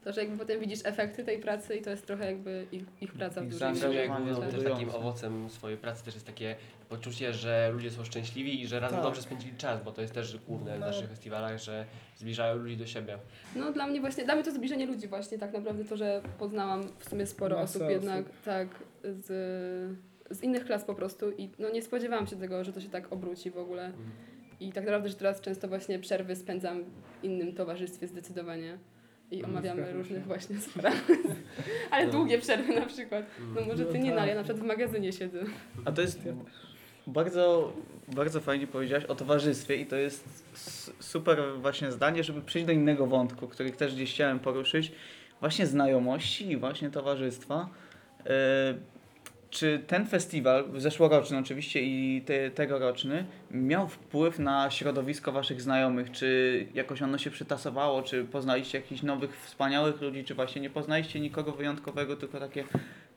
to, 0.05 0.13
że 0.13 0.21
jakby 0.21 0.39
potem 0.39 0.61
widzisz 0.61 0.81
efekty 0.85 1.25
tej 1.25 1.39
pracy 1.39 1.77
i 1.77 1.83
to 1.83 1.91
jest 1.91 2.07
trochę 2.07 2.27
jakby 2.27 2.67
ich, 2.73 2.83
ich 3.01 3.13
praca 3.13 3.41
w 3.41 3.53
zaangażowanie 3.53 4.09
główną 4.09 4.51
też 4.51 4.65
takim 4.65 4.89
owocem 4.91 5.51
swojej 5.51 5.79
pracy 5.79 6.05
też 6.05 6.15
jest 6.15 6.27
takie 6.27 6.57
poczucie, 6.89 7.33
że 7.33 7.71
ludzie 7.73 7.91
są 7.91 8.05
szczęśliwi 8.05 8.63
i 8.63 8.67
że 8.67 8.81
razem 8.81 8.97
Tak. 8.97 9.05
dobrze 9.07 9.23
spędzili 9.23 9.57
czas, 9.57 9.83
bo 9.85 9.93
to 9.93 10.03
jest 10.03 10.15
też 10.15 10.39
główne 10.39 10.77
w 10.77 10.81
No. 10.81 10.87
naszych 10.87 11.09
festiwalach, 11.09 11.59
że 11.59 11.87
zbliżają 12.17 12.57
ludzi 12.57 12.77
do 12.77 12.87
siebie. 12.87 13.19
No 13.57 13.73
dla 13.73 13.87
mnie 13.87 14.01
właśnie, 14.01 14.25
dla 14.25 14.35
mnie 14.35 14.45
to 14.45 14.53
zbliżenie 14.53 14.87
ludzi 14.87 15.09
właśnie, 15.09 15.39
tak 15.39 15.53
naprawdę 15.53 15.85
to, 15.85 15.97
że 15.97 16.23
poznałam 16.39 16.83
w 16.99 17.09
sumie 17.09 17.27
sporo 17.27 17.61
osób 17.61 17.83
jednak, 17.89 18.25
osób. 18.27 18.37
tak, 18.45 18.69
z, 19.05 19.97
z 20.35 20.43
innych 20.43 20.65
klas 20.65 20.85
po 20.85 20.95
prostu 20.95 21.31
i 21.31 21.51
no 21.59 21.71
nie 21.71 21.83
spodziewałam 21.83 22.27
się 22.27 22.37
tego, 22.37 22.65
że 22.65 22.73
to 22.73 22.81
się 22.81 22.89
tak 22.89 23.13
obróci 23.13 23.51
w 23.51 23.59
ogóle. 23.59 23.93
I 24.61 24.73
tak 24.73 24.85
naprawdę, 24.85 25.09
że 25.09 25.15
teraz 25.15 25.41
często 25.41 25.69
właśnie 25.69 25.99
przerwy 25.99 26.37
spędzam 26.37 26.85
w 26.85 27.25
innym 27.25 27.53
towarzystwie 27.55 28.09
zdecydowanie. 28.09 28.79
I 29.31 29.37
Mhm, 29.37 29.53
omawiamy 29.55 29.93
różnych 29.93 30.27
właśnie 30.27 30.57
spraw. 30.71 30.95
Ale 31.91 32.07
No. 32.07 32.13
długie 32.13 32.39
przerwy 32.39 32.75
na 32.75 32.87
przykład. 32.87 33.25
No 33.55 33.61
może 33.67 33.85
ty 33.87 33.99
nie, 33.99 34.15
no, 34.15 34.21
ale 34.21 34.29
ja 34.31 34.35
na 34.35 34.43
przykład 34.43 34.65
w 34.65 34.67
magazynie 34.69 35.13
siedzę. 35.13 35.39
A 35.85 35.93
to 35.93 36.03
jest 36.03 36.21
bardzo, 37.07 37.73
bardzo 38.15 38.41
fajnie 38.41 38.67
powiedziałaś 38.67 39.05
o 39.05 39.15
towarzystwie 39.15 39.77
i 39.77 39.87
to 39.87 39.97
jest 39.97 40.25
super 41.01 41.39
właśnie 41.61 41.93
zdanie, 41.93 42.25
żeby 42.25 42.43
przejść 42.43 42.67
do 42.67 42.73
innego 42.73 43.07
wątku, 43.07 43.49
który 43.49 43.71
też 43.71 43.95
gdzieś 43.95 44.15
chciałem 44.15 44.39
poruszyć. 44.41 44.93
Właśnie 45.41 45.67
znajomości 45.67 46.51
i 46.51 46.57
właśnie 46.57 46.91
towarzystwa. 46.91 47.69
Czy 49.55 49.83
ten 49.87 50.07
festiwal, 50.07 50.65
zeszłoroczny 50.77 51.39
oczywiście 51.39 51.83
i 51.83 52.23
te, 52.27 52.51
tegoroczny, 52.51 53.25
miał 53.51 53.89
wpływ 53.89 54.39
na 54.39 54.71
środowisko 54.71 55.33
waszych 55.33 55.61
znajomych? 55.61 56.11
Czy 56.11 56.67
jakoś 56.75 57.03
ono 57.03 57.19
się 57.19 57.31
przytasowało? 57.31 58.03
Czy 58.03 58.25
poznaliście 58.25 58.79
jakichś 58.79 59.03
nowych, 59.03 59.41
wspaniałych 59.41 60.01
ludzi? 60.01 60.25
Czy 60.25 60.35
właśnie 60.35 60.63
nie 60.63 60.71
poznaliście 60.71 61.21
nikogo 61.21 61.53
wyjątkowego, 61.53 62.17
tylko 62.17 62.41
takie 62.41 62.65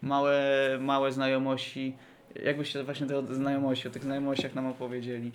małe, 0.01 0.39
małe 0.79 1.11
znajomości? 1.11 1.95
Jakbyście 2.43 2.83
właśnie 2.83 3.07
te 3.07 3.35
znajomości, 3.35 3.87
o 3.87 3.91
tych 3.91 4.03
znajomościach 4.03 4.55
nam 4.55 4.67
opowiedzieli? 4.67 5.31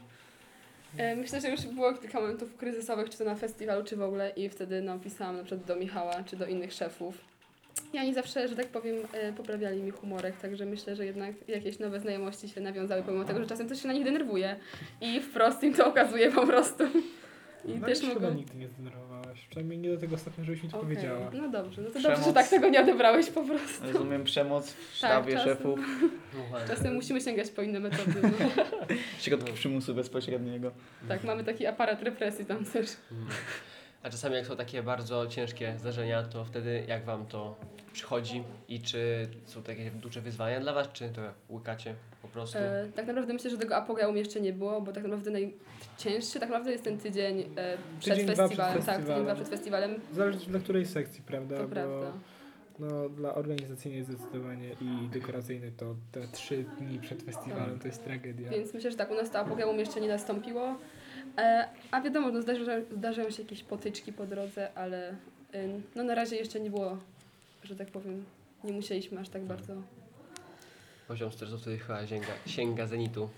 E, 0.97 1.17
Myślę, 1.17 1.41
że 1.41 1.51
już 1.51 1.61
było 1.61 1.95
kilka 1.95 2.21
momentów 2.21 2.57
kryzysowych, 2.57 3.11
czy 3.11 3.19
to 3.19 3.25
na 3.25 3.35
festiwalu, 3.35 3.85
czy 3.85 3.97
w 3.97 4.03
ogóle 4.03 4.31
i 4.31 4.49
wtedy 4.49 4.83
no, 4.83 4.95
na 4.95 5.45
przykład 5.45 5.65
do 5.67 5.77
Michała, 5.77 6.25
czy 6.25 6.37
do 6.37 6.47
innych 6.47 6.73
szefów. 6.73 7.32
I 7.93 7.99
oni 7.99 8.15
zawsze, 8.15 8.49
że 8.49 8.57
tak 8.57 8.67
powiem, 8.67 8.97
e, 9.13 9.33
poprawiali 9.33 9.83
mi 9.83 9.91
humorek, 9.91 10.37
także 10.37 10.67
myślę, 10.67 10.97
że 10.97 11.07
jednak 11.07 11.35
jakieś 11.49 11.79
nowe 11.79 12.01
znajomości 12.01 12.49
się 12.49 12.61
nawiązały, 12.61 13.03
pomimo 13.03 13.25
tego, 13.25 13.41
że 13.41 13.47
czasem 13.47 13.69
coś 13.69 13.83
się 13.83 13.89
na 13.89 13.95
nich 13.95 14.05
denerwuje 14.05 14.57
i 15.01 15.21
wprost 15.21 15.63
im 15.63 15.75
to 15.75 15.87
okazuje 15.87 16.33
po 16.33 16.47
prostu. 16.47 16.85
I 17.65 17.75
No, 17.79 17.87
też 17.87 18.03
mogą... 18.03 18.35
nigdy 18.35 18.59
nie 18.59 18.69
zdenerwowałaś. 18.69 19.47
Przynajmniej 19.51 19.79
nie 19.79 19.89
do 19.89 19.99
tego 19.99 20.19
stopnia, 20.19 20.45
żebyś 20.45 20.63
mi 20.63 20.69
to 20.71 20.77
Okej, 20.81 20.89
powiedziała. 20.97 21.31
No 21.35 21.49
dobrze, 21.49 21.83
no 21.83 21.91
to 21.91 21.99
Przemoc. 21.99 22.17
dobrze, 22.19 22.25
że 22.31 22.35
tak 22.35 22.49
tego 22.49 22.69
nie 22.69 22.81
odebrałeś 22.81 23.31
po 23.31 23.43
prostu. 23.43 23.93
Rozumiem 23.93 24.25
przemoc 24.25 24.71
w 24.73 25.01
Tak, 25.01 25.11
sztabie 25.11 25.33
czasem. 25.33 25.49
szefów. 25.57 25.81
Czasem 26.69 26.95
musimy 26.95 27.21
sięgać 27.21 27.51
po 27.51 27.63
inne 27.63 27.81
metody. 27.81 28.13
No. 28.23 28.29
środki 29.21 29.53
przymusu 29.53 29.95
bezpośredniego. 29.95 30.71
Tak, 31.09 31.25
mamy 31.25 31.45
taki 31.45 31.67
aparat 31.67 32.03
represji 32.03 32.45
tam 32.45 32.65
też. 32.65 32.87
A 34.03 34.11
czasami 34.11 34.35
jak 34.35 34.47
są 34.47 34.57
takie 34.57 34.83
bardzo 34.83 35.27
ciężkie 35.27 35.75
zdarzenia, 35.79 36.23
to 36.23 36.45
wtedy 36.45 36.85
jak 36.89 37.05
wam 37.05 37.27
to 37.27 37.57
przychodzi 37.93 38.45
i 38.69 38.81
czy 38.81 39.29
są 39.45 39.63
takie 39.63 39.91
duże 39.91 40.21
wyzwania 40.21 40.61
dla 40.61 40.73
was, 40.73 40.89
czy 40.93 41.09
to 41.09 41.21
łykacie 41.51 41.95
po 42.23 42.29
prostu? 42.29 42.59
E, 42.59 42.87
tak 42.97 43.07
naprawdę 43.07 43.33
myślę, 43.33 43.51
że 43.51 43.59
tego 43.59 43.77
apogeum 43.77 44.17
jeszcze 44.17 44.41
nie 44.41 44.53
było, 44.53 44.81
bo 44.81 44.93
tak 44.93 45.05
naprawdę 45.05 45.31
najcięższy 45.31 46.41
tak 46.41 46.49
naprawdę 46.49 46.73
jest 46.73 46.85
ten 46.85 46.99
tydzień 46.99 47.41
e, 47.57 47.77
przed 48.01 48.15
Tydzień, 48.15 48.35
dwa 48.35 48.49
przed 48.49 48.49
festiwalem. 48.49 48.83
Tak, 48.83 48.97
tydzień 48.97 49.05
dwa 49.05 49.35
festiwalem. 49.35 49.37
przed 49.37 49.49
festiwalem. 49.49 50.01
Zależy 50.13 50.47
dla 50.47 50.61
której 50.61 50.87
sekcji, 50.87 51.23
prawda? 51.27 51.57
To 51.57 51.63
Bo 51.63 51.69
prawda. 51.69 52.13
no, 52.79 53.09
dla 53.09 53.35
organizacyjnej 53.35 54.05
zdecydowanie 54.05 54.69
i 54.81 55.09
dekoracyjnej 55.09 55.73
to 55.73 55.95
te 56.13 56.29
trzy 56.29 56.65
dni 56.79 56.99
przed 56.99 57.23
festiwalem 57.23 57.79
to 57.79 57.87
jest 57.87 58.05
tragedia. 58.05 58.51
Więc 58.51 58.75
myślę, 58.75 58.91
że 58.91 58.97
tak, 58.97 59.11
u 59.11 59.15
nas 59.15 59.31
to 59.31 59.39
apogeum 59.39 59.79
jeszcze 59.79 60.01
nie 60.01 60.09
nastąpiło. 60.09 60.75
E, 61.39 61.69
a 61.91 62.01
wiadomo, 62.01 62.31
no, 62.31 62.43
zdarzają, 62.43 62.85
zdarzają 62.97 63.31
się 63.31 63.43
jakieś 63.43 63.63
potyczki 63.63 64.13
po 64.13 64.27
drodze, 64.27 64.69
ale 64.75 65.11
y, 65.11 65.81
no, 65.95 66.05
na 66.05 66.15
razie 66.15 66.37
jeszcze 66.37 66.61
nie 66.61 66.71
było, 66.71 66.99
że 67.65 67.77
tak 67.77 67.89
powiem, 67.89 68.25
nie 68.65 68.73
musieliśmy 68.73 69.21
aż 69.21 69.29
tak 69.29 69.43
bardzo. 69.43 69.75
Poziom 71.09 71.33
stresu 71.33 71.59
wtedy 71.59 71.79
chyba 71.79 72.07
sięga, 72.07 72.27
sięga 72.47 72.87
zenitu. 72.87 73.29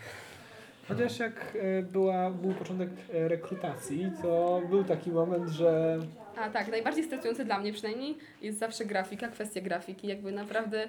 Chociaż 0.89 1.19
jak 1.19 1.57
e, 1.57 1.83
była, 1.83 2.31
był 2.31 2.55
początek 2.55 2.89
e, 3.15 3.29
rekrutacji, 3.29 4.11
to 4.23 4.63
był 4.71 4.85
taki 4.85 5.11
moment, 5.11 5.49
że 5.49 5.99
A 6.37 6.51
tak, 6.51 6.69
najbardziej 6.69 7.05
stresujące 7.05 7.45
dla 7.45 7.59
mnie 7.59 7.73
przynajmniej 7.73 8.19
jest 8.43 8.59
zawsze 8.59 8.85
grafika, 8.85 9.29
kwestia 9.29 9.61
grafiki. 9.61 10.07
Jakby 10.07 10.33
naprawdę 10.33 10.89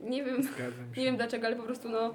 nie 0.00 0.24
wiem, 0.24 0.42
zgadzam 0.42 0.94
się. 0.94 1.00
Nie 1.00 1.06
wiem 1.06 1.16
dlaczego, 1.16 1.46
ale 1.46 1.56
po 1.56 1.62
prostu 1.62 1.88
no, 1.88 2.14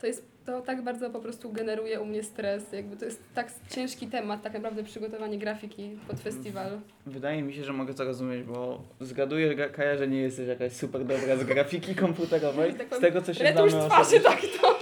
to 0.00 0.06
jest, 0.06 0.29
to 0.46 0.60
tak 0.62 0.82
bardzo 0.82 1.10
po 1.10 1.20
prostu 1.20 1.52
generuje 1.52 2.00
u 2.00 2.04
mnie 2.04 2.22
stres, 2.22 2.72
jakby 2.72 2.96
to 2.96 3.04
jest 3.04 3.22
tak 3.34 3.48
ciężki 3.70 4.06
temat, 4.06 4.42
tak 4.42 4.52
naprawdę 4.52 4.84
przygotowanie 4.84 5.38
grafiki 5.38 5.90
pod 6.08 6.20
festiwal. 6.20 6.80
Wydaje 7.06 7.42
mi 7.42 7.54
się, 7.54 7.64
że 7.64 7.72
mogę 7.72 7.94
to 7.94 8.04
rozumieć, 8.04 8.42
bo 8.42 8.82
zgaduję, 9.00 9.56
Ga- 9.56 9.70
Kaja, 9.70 9.96
że 9.96 10.08
nie 10.08 10.20
jesteś 10.20 10.48
jakaś 10.48 10.72
super 10.72 11.04
dobra 11.04 11.36
z 11.36 11.44
grafiki 11.44 11.94
komputerowej. 11.94 12.74
Tak 12.90 12.94
Z 12.94 13.00
tego, 13.00 13.22
co 13.22 13.34
się 13.34 13.44
Retusz 13.44 13.70
znamy 13.70 13.86
twarzy, 13.88 14.16
osobiście. 14.16 14.30
tak 14.60 14.60
to. 14.62 14.80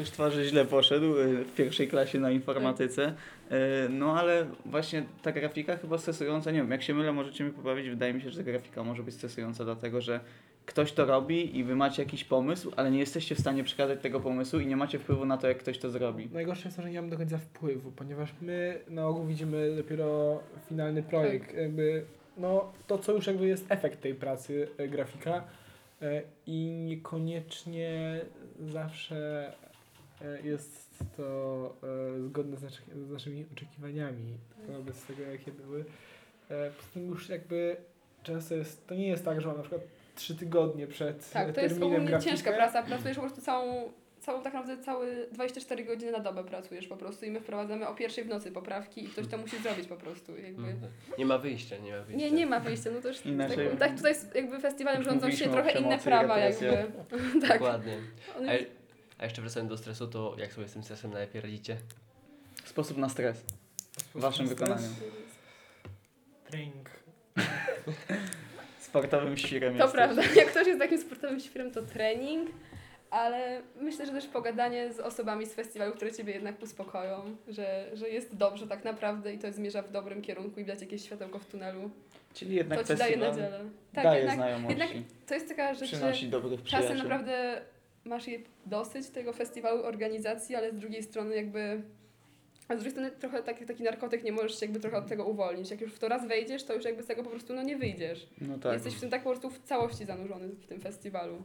Już 0.00 0.10
twarzy 0.10 0.44
źle 0.44 0.64
poszedł 0.64 1.16
y, 1.18 1.44
w 1.44 1.54
pierwszej 1.54 1.88
klasie 1.88 2.20
na 2.20 2.30
informatyce. 2.30 3.14
Y, 3.52 3.54
No 3.88 4.18
ale 4.20 4.46
właśnie 4.66 5.02
ta 5.22 5.32
grafika 5.32 5.76
chyba 5.76 5.98
stresująca, 5.98 6.50
nie 6.50 6.58
wiem, 6.58 6.70
jak 6.70 6.82
się 6.82 6.94
mylę, 6.94 7.12
możecie 7.12 7.44
mi 7.44 7.50
poprawić. 7.50 7.88
Wydaje 7.88 8.14
mi 8.14 8.22
się, 8.22 8.30
że 8.30 8.38
ta 8.38 8.42
grafika 8.50 8.84
może 8.84 9.02
być 9.02 9.14
stresująca, 9.14 9.64
dlatego 9.64 10.00
że 10.00 10.20
ktoś 10.66 10.92
to 10.92 11.04
robi 11.04 11.58
i 11.58 11.64
wy 11.64 11.76
macie 11.76 12.02
jakiś 12.02 12.24
pomysł, 12.24 12.72
ale 12.76 12.90
nie 12.90 12.98
jesteście 12.98 13.34
w 13.34 13.40
stanie 13.40 13.64
przekazać 13.64 14.00
tego 14.00 14.20
pomysłu 14.20 14.60
i 14.60 14.66
nie 14.66 14.76
macie 14.76 14.98
wpływu 14.98 15.24
na 15.24 15.38
to, 15.38 15.48
jak 15.48 15.58
ktoś 15.58 15.78
to 15.78 15.90
zrobi. 15.90 16.28
Najgorsze 16.32 16.64
jest 16.64 16.76
to, 16.76 16.82
że 16.82 16.90
nie 16.90 16.98
mamy 17.00 17.10
do 17.10 17.16
końca 17.16 17.38
wpływu, 17.38 17.92
ponieważ 17.92 18.34
my 18.40 18.80
na 18.88 19.06
ogół 19.06 19.26
widzimy 19.26 19.76
dopiero 19.76 20.40
finalny 20.68 21.02
projekt. 21.02 21.54
Jakby, 21.54 22.04
no, 22.36 22.72
to, 22.86 22.98
co 22.98 23.12
już 23.12 23.26
jakby 23.26 23.46
jest 23.46 23.66
efekt 23.68 24.00
tej 24.00 24.14
pracy 24.14 24.68
e, 24.78 24.88
grafika 24.88 25.44
e, 26.02 26.22
i 26.46 26.70
niekoniecznie 26.70 28.20
zawsze 28.60 29.52
e, 30.22 30.42
jest 30.42 31.04
to 31.16 31.76
e, 32.16 32.20
zgodne 32.20 32.56
z, 32.56 32.62
naszy, 32.62 32.82
z 33.06 33.10
naszymi 33.10 33.46
oczekiwaniami 33.52 34.38
wobec 34.68 35.02
tego, 35.06 35.22
jakie 35.22 35.52
były. 35.52 35.80
E, 36.50 36.70
Poza 36.70 36.88
tym 36.94 37.06
już 37.06 37.28
jakby 37.28 37.76
często 38.22 38.54
jest, 38.54 38.86
to 38.86 38.94
nie 38.94 39.08
jest 39.08 39.24
tak, 39.24 39.40
że 39.40 39.48
mam 39.48 39.56
na 39.56 39.62
przykład 39.62 39.82
trzy 40.14 40.34
tygodnie 40.36 40.86
przed 40.86 41.30
Tak, 41.30 41.52
to 41.52 41.60
jest 41.60 41.76
ogólnie 41.82 42.06
grafikę. 42.06 42.30
ciężka 42.30 42.52
praca. 42.52 42.82
Pracujesz 42.82 43.16
po 43.16 43.22
prostu 43.22 43.40
całą, 43.40 43.92
całą 44.20 44.42
tak 44.42 44.54
naprawdę 44.54 44.84
całe 44.84 45.26
24 45.32 45.84
godziny 45.84 46.12
na 46.12 46.20
dobę 46.20 46.44
pracujesz 46.44 46.86
po 46.86 46.96
prostu 46.96 47.24
i 47.26 47.30
my 47.30 47.40
wprowadzamy 47.40 47.88
o 47.88 47.94
pierwszej 47.94 48.24
w 48.24 48.28
nocy 48.28 48.52
poprawki 48.52 49.04
i 49.04 49.08
ktoś 49.08 49.26
to 49.26 49.38
musi 49.38 49.58
zrobić 49.58 49.86
po 49.88 49.96
prostu. 49.96 50.36
Jakby. 50.36 50.68
Mhm. 50.68 50.92
Nie 51.18 51.26
ma 51.26 51.38
wyjścia, 51.38 51.76
nie 51.78 51.92
ma 51.92 52.02
wyjścia. 52.02 52.24
Nie, 52.26 52.30
nie 52.32 52.46
ma 52.46 52.60
wyjścia. 52.60 52.90
No 52.94 53.00
to 53.00 53.08
już 53.08 53.26
Inaczej- 53.26 53.68
tak, 53.70 53.78
tak 53.78 53.96
tutaj 53.96 54.14
jakby 54.34 54.58
festiwalem 54.60 55.02
rządzą 55.02 55.30
się 55.30 55.48
trochę 55.50 55.70
inne 55.78 55.98
prawa 55.98 56.38
jakby. 56.38 56.86
tak. 57.48 57.52
Dokładnie. 57.58 57.98
A, 58.48 58.50
a 59.18 59.24
jeszcze 59.24 59.42
wracając 59.42 59.70
do 59.70 59.76
stresu, 59.78 60.06
to 60.08 60.34
jak 60.38 60.52
sobie 60.52 60.68
z 60.68 60.72
tym 60.72 60.82
stresem 60.82 61.10
najlepiej 61.10 61.40
radzicie? 61.40 61.76
Sposób 62.64 62.96
na 62.98 63.08
stres 63.08 63.36
w 64.14 64.20
waszym 64.20 64.46
Stres, 64.46 64.58
wykonaniu. 64.60 64.88
Trening. 66.50 66.90
Sportowym 68.92 69.36
świrem 69.36 69.78
To 69.78 69.84
jesteś. 69.84 69.92
prawda. 69.92 70.22
Jak 70.40 70.46
ktoś 70.46 70.66
jest 70.66 70.78
takim 70.80 70.98
sportowym 70.98 71.40
świrem, 71.40 71.70
to 71.70 71.82
trening. 71.82 72.50
Ale 73.10 73.62
myślę, 73.80 74.06
że 74.06 74.12
też 74.12 74.26
pogadanie 74.26 74.92
z 74.92 75.00
osobami 75.00 75.46
z 75.46 75.54
festiwalu, 75.54 75.92
które 75.92 76.12
Ciebie 76.12 76.32
jednak 76.32 76.62
uspokoją, 76.62 77.36
że, 77.48 77.84
że 77.94 78.08
jest 78.08 78.36
dobrze 78.36 78.66
tak 78.66 78.84
naprawdę 78.84 79.34
i 79.34 79.38
to 79.38 79.52
zmierza 79.52 79.82
w 79.82 79.90
dobrym 79.90 80.22
kierunku 80.22 80.60
i 80.60 80.64
widać 80.64 80.80
jakieś 80.80 81.04
światełko 81.04 81.38
w 81.38 81.46
tunelu. 81.46 81.90
Czyli 82.34 82.54
jednak 82.54 82.82
to 82.82 82.94
Ci 82.94 82.98
daje 82.98 83.16
nadzieję. 83.16 83.50
Tak, 83.92 84.04
daje 84.04 84.18
jednak, 84.18 84.36
znajomości, 84.36 84.78
jednak 84.78 85.04
to 85.26 85.34
jest 85.34 85.48
taka 85.48 85.74
rzecz, 85.74 85.90
że 85.90 85.96
przynosi 85.96 86.28
dobrych 86.28 86.62
czasem 86.62 86.98
naprawdę 86.98 87.62
masz 88.04 88.28
je 88.28 88.38
dosyć 88.66 89.08
tego 89.08 89.32
festiwalu, 89.32 89.84
organizacji, 89.84 90.56
ale 90.56 90.72
z 90.72 90.76
drugiej 90.76 91.02
strony 91.02 91.36
jakby... 91.36 91.82
A 92.68 92.74
z 92.74 92.76
drugiej 92.76 92.90
strony 92.90 93.10
trochę 93.10 93.42
taki, 93.42 93.66
taki 93.66 93.82
narkotyk 93.82 94.24
nie 94.24 94.32
możesz 94.32 94.60
się 94.60 94.66
jakby 94.66 94.80
trochę 94.80 94.96
od 94.96 95.06
tego 95.06 95.24
uwolnić. 95.24 95.70
Jak 95.70 95.80
już 95.80 95.92
w 95.92 95.98
to 95.98 96.08
raz 96.08 96.28
wejdziesz, 96.28 96.64
to 96.64 96.74
już 96.74 96.84
jakby 96.84 97.02
z 97.02 97.06
tego 97.06 97.22
po 97.22 97.30
prostu 97.30 97.54
no 97.54 97.62
nie 97.62 97.76
wyjdziesz. 97.76 98.26
No 98.40 98.58
tak. 98.58 98.72
Jesteś 98.72 98.94
w 98.94 99.00
tym 99.00 99.10
tak 99.10 99.22
po 99.22 99.30
prostu 99.30 99.50
w 99.50 99.58
całości 99.58 100.04
zanurzony 100.04 100.48
w 100.48 100.66
tym 100.66 100.80
festiwalu. 100.80 101.42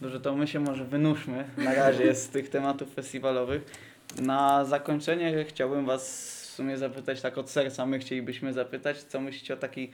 Dobrze, 0.00 0.20
to 0.20 0.36
my 0.36 0.46
się 0.46 0.60
może 0.60 0.84
wynurzmy 0.84 1.44
na 1.56 1.74
razie 1.74 2.14
z 2.14 2.28
tych 2.28 2.48
tematów 2.48 2.94
festiwalowych. 2.94 3.62
Na 4.20 4.64
zakończenie 4.64 5.44
chciałbym 5.48 5.86
Was 5.86 6.34
w 6.42 6.56
sumie 6.56 6.78
zapytać 6.78 7.20
tak 7.20 7.38
od 7.38 7.50
serca, 7.50 7.86
my 7.86 7.98
chcielibyśmy 7.98 8.52
zapytać, 8.52 9.02
co 9.02 9.20
myślicie 9.20 9.54
o 9.54 9.56
takiej 9.56 9.90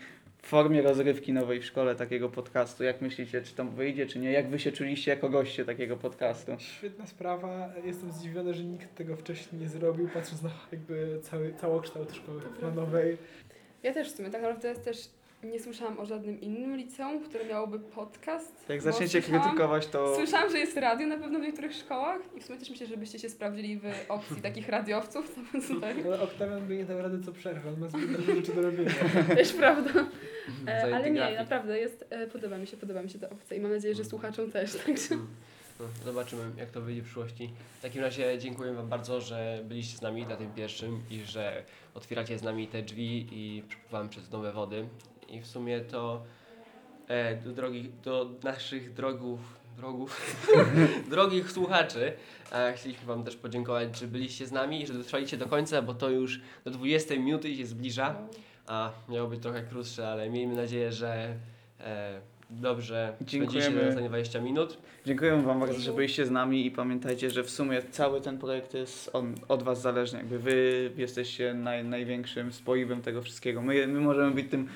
formie 0.46 0.82
rozrywki 0.82 1.32
nowej 1.32 1.60
w 1.60 1.64
szkole, 1.64 1.94
takiego 1.94 2.28
podcastu. 2.28 2.84
Jak 2.84 3.00
myślicie, 3.00 3.42
czy 3.42 3.54
to 3.54 3.64
wyjdzie, 3.64 4.06
czy 4.06 4.18
nie? 4.18 4.32
Jak 4.32 4.48
Wy 4.48 4.58
się 4.58 4.72
czuliście 4.72 5.10
jako 5.10 5.28
goście 5.28 5.64
takiego 5.64 5.96
podcastu? 5.96 6.52
Świetna 6.58 7.06
sprawa. 7.06 7.72
Jestem 7.84 8.12
zdziwiony, 8.12 8.54
że 8.54 8.64
nikt 8.64 8.94
tego 8.94 9.16
wcześniej 9.16 9.62
nie 9.62 9.68
zrobił, 9.68 10.08
patrząc 10.14 10.42
na 10.42 10.50
jakby 10.72 11.20
cały, 11.22 11.54
całokształt 11.54 12.14
szkoły 12.14 12.40
planowej. 12.40 13.18
Ja 13.82 13.94
też 13.94 14.12
w 14.12 14.16
sumie 14.16 14.30
tak 14.30 14.42
naprawdę 14.42 14.74
też 14.74 15.08
nie 15.42 15.60
słyszałam 15.60 15.98
o 15.98 16.06
żadnym 16.06 16.40
innym 16.40 16.76
liceum, 16.76 17.24
które 17.24 17.44
miałoby 17.44 17.78
podcast. 17.78 18.68
Jak 18.68 18.82
zaczniecie 18.82 19.22
słyszałam- 19.22 19.42
krytykować, 19.42 19.86
to 19.86 20.14
Słyszałam, 20.16 20.50
że 20.50 20.58
jest 20.58 20.76
radio 20.76 21.06
na 21.06 21.18
pewno 21.18 21.38
w 21.38 21.42
niektórych 21.42 21.74
szkołach 21.74 22.20
i 22.36 22.40
w 22.40 22.44
sumie 22.44 22.58
też 22.58 22.70
myślę, 22.70 22.86
żebyście 22.86 23.18
się 23.18 23.28
sprawdzili 23.30 23.78
w 23.78 23.84
opcji 24.08 24.36
takich 24.42 24.68
radiowców. 24.68 25.34
To 25.52 25.60
super. 25.62 25.96
Ale 26.06 26.20
Oktawian 26.20 26.66
by 26.66 26.76
nie 26.76 26.84
dał 26.84 26.98
rady 27.02 27.24
co 27.24 27.32
przerwa, 27.32 27.70
on 27.70 27.80
ma 27.80 27.88
zbyt 27.88 28.16
dużo 28.16 28.34
rzeczy 28.34 28.52
do 28.54 28.62
robienia. 28.62 28.90
Też 29.36 29.52
prawda. 29.52 29.90
E, 29.90 30.80
Zajęty 30.80 30.94
ale 30.96 31.10
nie, 31.10 31.16
grafik. 31.20 31.38
naprawdę 31.38 31.78
jest, 31.78 32.04
e, 32.10 32.26
podoba 32.26 32.58
mi 32.58 32.66
się, 32.66 32.76
podoba 32.76 33.02
mi 33.02 33.10
się 33.10 33.18
ta 33.18 33.30
opcja 33.30 33.56
i 33.56 33.60
mam 33.60 33.72
nadzieję, 33.72 33.94
że 33.94 34.04
słuchaczom 34.04 34.50
też. 34.50 34.76
Także. 34.86 35.14
Mm. 35.14 35.26
No, 35.80 35.86
zobaczymy, 36.04 36.42
jak 36.56 36.70
to 36.70 36.80
wyjdzie 36.80 37.00
w 37.02 37.04
przyszłości. 37.04 37.50
W 37.78 37.82
takim 37.82 38.02
razie 38.02 38.38
dziękuję 38.38 38.72
Wam 38.72 38.88
bardzo, 38.88 39.20
że 39.20 39.60
byliście 39.64 39.96
z 39.98 40.02
nami 40.02 40.26
na 40.26 40.36
tym 40.36 40.52
pierwszym 40.52 41.02
i 41.10 41.20
że 41.24 41.64
otwieracie 41.94 42.38
z 42.38 42.42
nami 42.42 42.66
te 42.68 42.82
drzwi 42.82 43.26
i 43.32 43.62
przepływamy 43.68 44.08
przez 44.08 44.30
nowe 44.30 44.52
wody. 44.52 44.88
I 45.30 45.40
w 45.40 45.46
sumie 45.46 45.80
to 45.80 46.22
e, 47.08 47.36
do, 47.36 47.52
drogich, 47.52 48.00
do 48.00 48.30
naszych 48.42 48.94
drogów, 48.94 49.40
drogów, 49.76 50.46
drogich 51.10 51.52
słuchaczy 51.52 52.12
e, 52.52 52.72
chcieliśmy 52.76 53.06
Wam 53.06 53.24
też 53.24 53.36
podziękować, 53.36 53.98
że 53.98 54.06
byliście 54.06 54.46
z 54.46 54.52
nami 54.52 54.82
i 54.82 54.86
że 54.86 54.94
dotrwaliście 54.94 55.36
do 55.36 55.46
końca, 55.46 55.82
bo 55.82 55.94
to 55.94 56.10
już 56.10 56.40
do 56.64 56.70
20 56.70 57.16
minuty 57.16 57.56
się 57.56 57.66
zbliża. 57.66 58.16
A 58.66 58.90
miało 59.08 59.28
być 59.28 59.42
trochę 59.42 59.62
krótsze, 59.62 60.08
ale 60.08 60.30
miejmy 60.30 60.54
nadzieję, 60.54 60.92
że 60.92 61.34
e, 61.80 62.20
dobrze 62.50 63.12
spędziliście 63.16 63.60
Dziękujemy. 63.60 63.88
ostatnie 63.88 64.08
20 64.08 64.40
minut. 64.40 64.78
Dziękuję 65.06 65.42
Wam 65.42 65.60
bardzo, 65.60 65.80
że 65.80 65.92
byliście 65.92 66.26
z 66.26 66.30
nami 66.30 66.66
i 66.66 66.70
pamiętajcie, 66.70 67.30
że 67.30 67.42
w 67.42 67.50
sumie 67.50 67.82
cały 67.90 68.20
ten 68.20 68.38
projekt 68.38 68.74
jest 68.74 69.10
on, 69.12 69.34
od 69.48 69.62
Was 69.62 69.80
zależny. 69.80 70.18
Jakby 70.18 70.38
Wy 70.38 70.90
jesteście 70.96 71.54
naj, 71.54 71.84
największym 71.84 72.52
spoiwem 72.52 73.02
tego 73.02 73.22
wszystkiego. 73.22 73.62
My, 73.62 73.86
my 73.86 74.00
możemy 74.00 74.30
być 74.30 74.50
tym, 74.50 74.68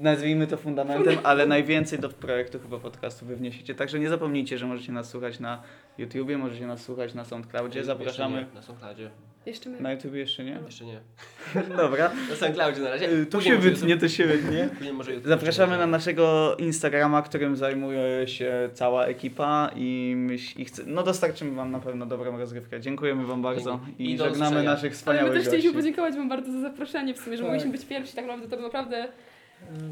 nazwijmy 0.00 0.46
to 0.46 0.56
fundamentem, 0.56 1.18
ale 1.22 1.46
najwięcej 1.46 1.98
do 1.98 2.08
projektu 2.08 2.58
chyba 2.60 2.78
podcastu 2.78 3.26
Wy 3.26 3.36
wniesiecie. 3.36 3.74
Także 3.74 3.98
nie 3.98 4.08
zapomnijcie, 4.08 4.58
że 4.58 4.66
możecie 4.66 4.92
nas 4.92 5.08
słuchać 5.08 5.40
na 5.40 5.62
YouTubie, 5.98 6.38
możecie 6.38 6.66
nas 6.66 6.82
słuchać 6.82 7.14
na 7.14 7.24
SoundCloudzie. 7.24 7.84
Zapraszamy. 7.84 8.36
Jeszcze 8.36 8.50
nie, 8.50 8.54
na 8.54 8.62
SoundCloudzie. 8.62 9.10
Jeszcze 9.46 9.70
my. 9.70 9.80
Na 9.80 9.92
YouTubie 9.92 10.20
jeszcze 10.20 10.44
nie? 10.44 10.58
Jeszcze 10.66 10.84
nie. 10.84 11.00
Dobra. 11.76 12.10
Na 12.30 12.36
SoundCloudzie 12.36 12.80
na 12.80 12.90
razie. 12.90 13.10
Y, 13.10 13.26
Później 13.26 13.54
się 13.54 13.60
wytnie, 13.60 13.96
to 13.96 14.08
się 14.08 14.26
wytnie. 14.26 14.68
Zapraszamy 15.24 15.78
na 15.78 15.86
naszego 15.86 16.56
Instagrama, 16.58 17.22
którym 17.22 17.56
zajmuje 17.56 18.28
się 18.28 18.70
cała 18.74 19.06
ekipa 19.06 19.70
i, 19.76 20.14
myśl, 20.16 20.60
i 20.60 20.64
chce, 20.64 20.82
no 20.86 21.02
dostarczymy 21.02 21.50
Wam 21.50 21.70
na 21.70 21.80
pewno 21.80 22.06
dobrą 22.06 22.38
rozgrywkę. 22.38 22.80
Dziękujemy 22.80 23.26
Wam 23.26 23.42
bardzo 23.42 23.80
i, 23.98 24.12
I 24.12 24.18
żegnamy 24.18 24.62
naszych 24.62 24.82
Ale 24.82 24.90
my 24.90 24.96
wspaniałych 24.96 25.32
też 25.32 25.38
gości. 25.38 25.48
chcieliśmy 25.48 25.72
podziękować 25.72 26.14
Wam 26.14 26.28
bardzo 26.28 26.52
za 26.52 26.60
zaproszenie 26.60 27.14
w 27.14 27.18
sumie, 27.18 27.36
że 27.36 27.42
Tak. 27.42 27.52
mogliśmy 27.52 27.72
być 27.72 27.84
pierwsi, 27.84 28.16
tak 28.16 28.26
naprawdę 28.26 28.56
to 28.56 28.62
naprawdę 28.62 29.08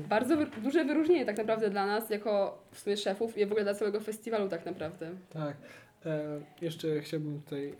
bardzo 0.08 0.36
wy- 0.36 0.46
duże 0.62 0.84
wyróżnienie 0.84 1.26
tak 1.26 1.38
naprawdę 1.38 1.70
dla 1.70 1.86
nas, 1.86 2.10
jako 2.10 2.62
w 2.72 2.78
sumie 2.78 2.96
szefów 2.96 3.38
i 3.38 3.46
w 3.46 3.48
ogóle 3.48 3.64
dla 3.64 3.74
całego 3.74 4.00
festiwalu 4.00 4.48
tak 4.48 4.66
naprawdę. 4.66 5.10
Tak. 5.32 5.56
E, 6.06 6.40
jeszcze 6.60 7.00
chciałbym 7.00 7.42
tutaj 7.42 7.68
e, 7.68 7.74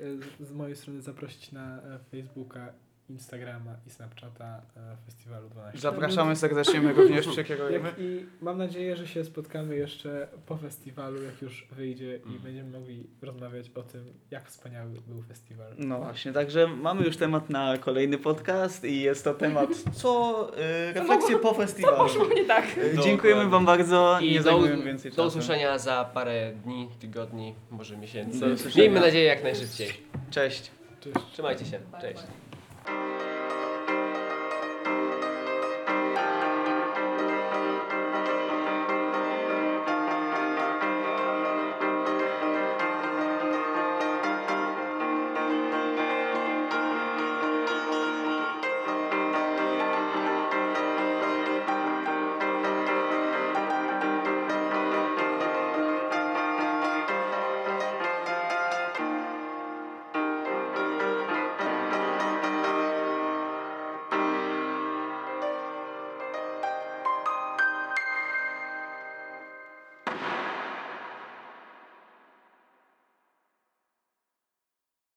z, 0.45 0.49
z 0.49 0.53
mojej 0.53 0.77
strony 0.77 1.03
zaprosić 1.03 1.53
na 1.53 1.83
e, 1.83 1.99
Facebooka, 2.11 2.73
Instagrama 3.11 3.77
i 3.87 3.91
Snapchata 3.91 4.63
e, 4.77 4.97
Festiwalu 5.07 5.49
12. 5.49 5.79
Zapraszamy 5.79 6.37
serdecznie, 6.37 6.81
my 6.81 6.93
również 6.93 7.27
przekierujemy. 7.35 7.89
Jak 7.89 7.99
I 7.99 8.27
mam 8.41 8.59
nadzieję, 8.59 8.97
że 8.97 9.07
się 9.09 9.25
spotkamy 9.25 9.77
jeszcze 9.77 10.29
po 10.47 10.57
festiwalu, 10.57 11.23
jak 11.23 11.43
już 11.43 11.67
wyjdzie 11.73 12.15
i 12.17 12.23
Mhm. 12.23 12.39
będziemy 12.43 12.79
mogli 12.79 13.07
rozmawiać 13.23 13.71
o 13.75 13.83
tym, 13.83 14.05
jak 14.31 14.49
wspaniały 14.49 14.91
był 15.07 15.23
festiwal. 15.23 15.73
No 15.79 15.99
właśnie, 15.99 16.33
także 16.33 16.67
mamy 16.67 17.05
już 17.07 17.17
temat 17.17 17.51
na 17.51 17.79
kolejny 17.79 18.19
podcast 18.19 18.85
i 18.85 19.01
jest 19.03 19.25
to 19.25 19.35
temat 19.35 19.69
co 19.93 20.51
y, 20.91 20.93
refleksje 20.93 21.39
po 21.39 21.55
festiwalu. 21.55 21.97
Poszło 21.97 22.27
nie 22.29 22.45
tak. 22.45 22.79
Y, 22.79 22.97
Dziękujemy 23.05 23.49
Wam 23.49 23.67
bardzo, 23.67 24.19
I 24.23 24.31
nie 24.33 24.39
do, 24.39 24.43
zajmujemy 24.45 24.83
więcej 24.85 25.11
do 25.11 25.17
czasu. 25.17 25.29
usłyszenia 25.29 25.79
za 25.79 26.11
parę 26.15 26.53
dni, 26.65 26.89
tygodni, 27.01 27.55
może 27.71 27.97
miesięcy. 27.97 28.41
Do. 28.41 28.47
Miejmy 28.77 29.01
nadzieję 29.01 29.25
jak 29.25 29.43
najszybciej. 29.43 29.89
Cześć. 30.31 30.71
Cześć. 31.01 31.17
Trzymajcie 31.33 31.65
się. 31.67 31.79
Bye, 31.79 32.01
Cześć. 32.01 32.15
bye. 32.23 32.44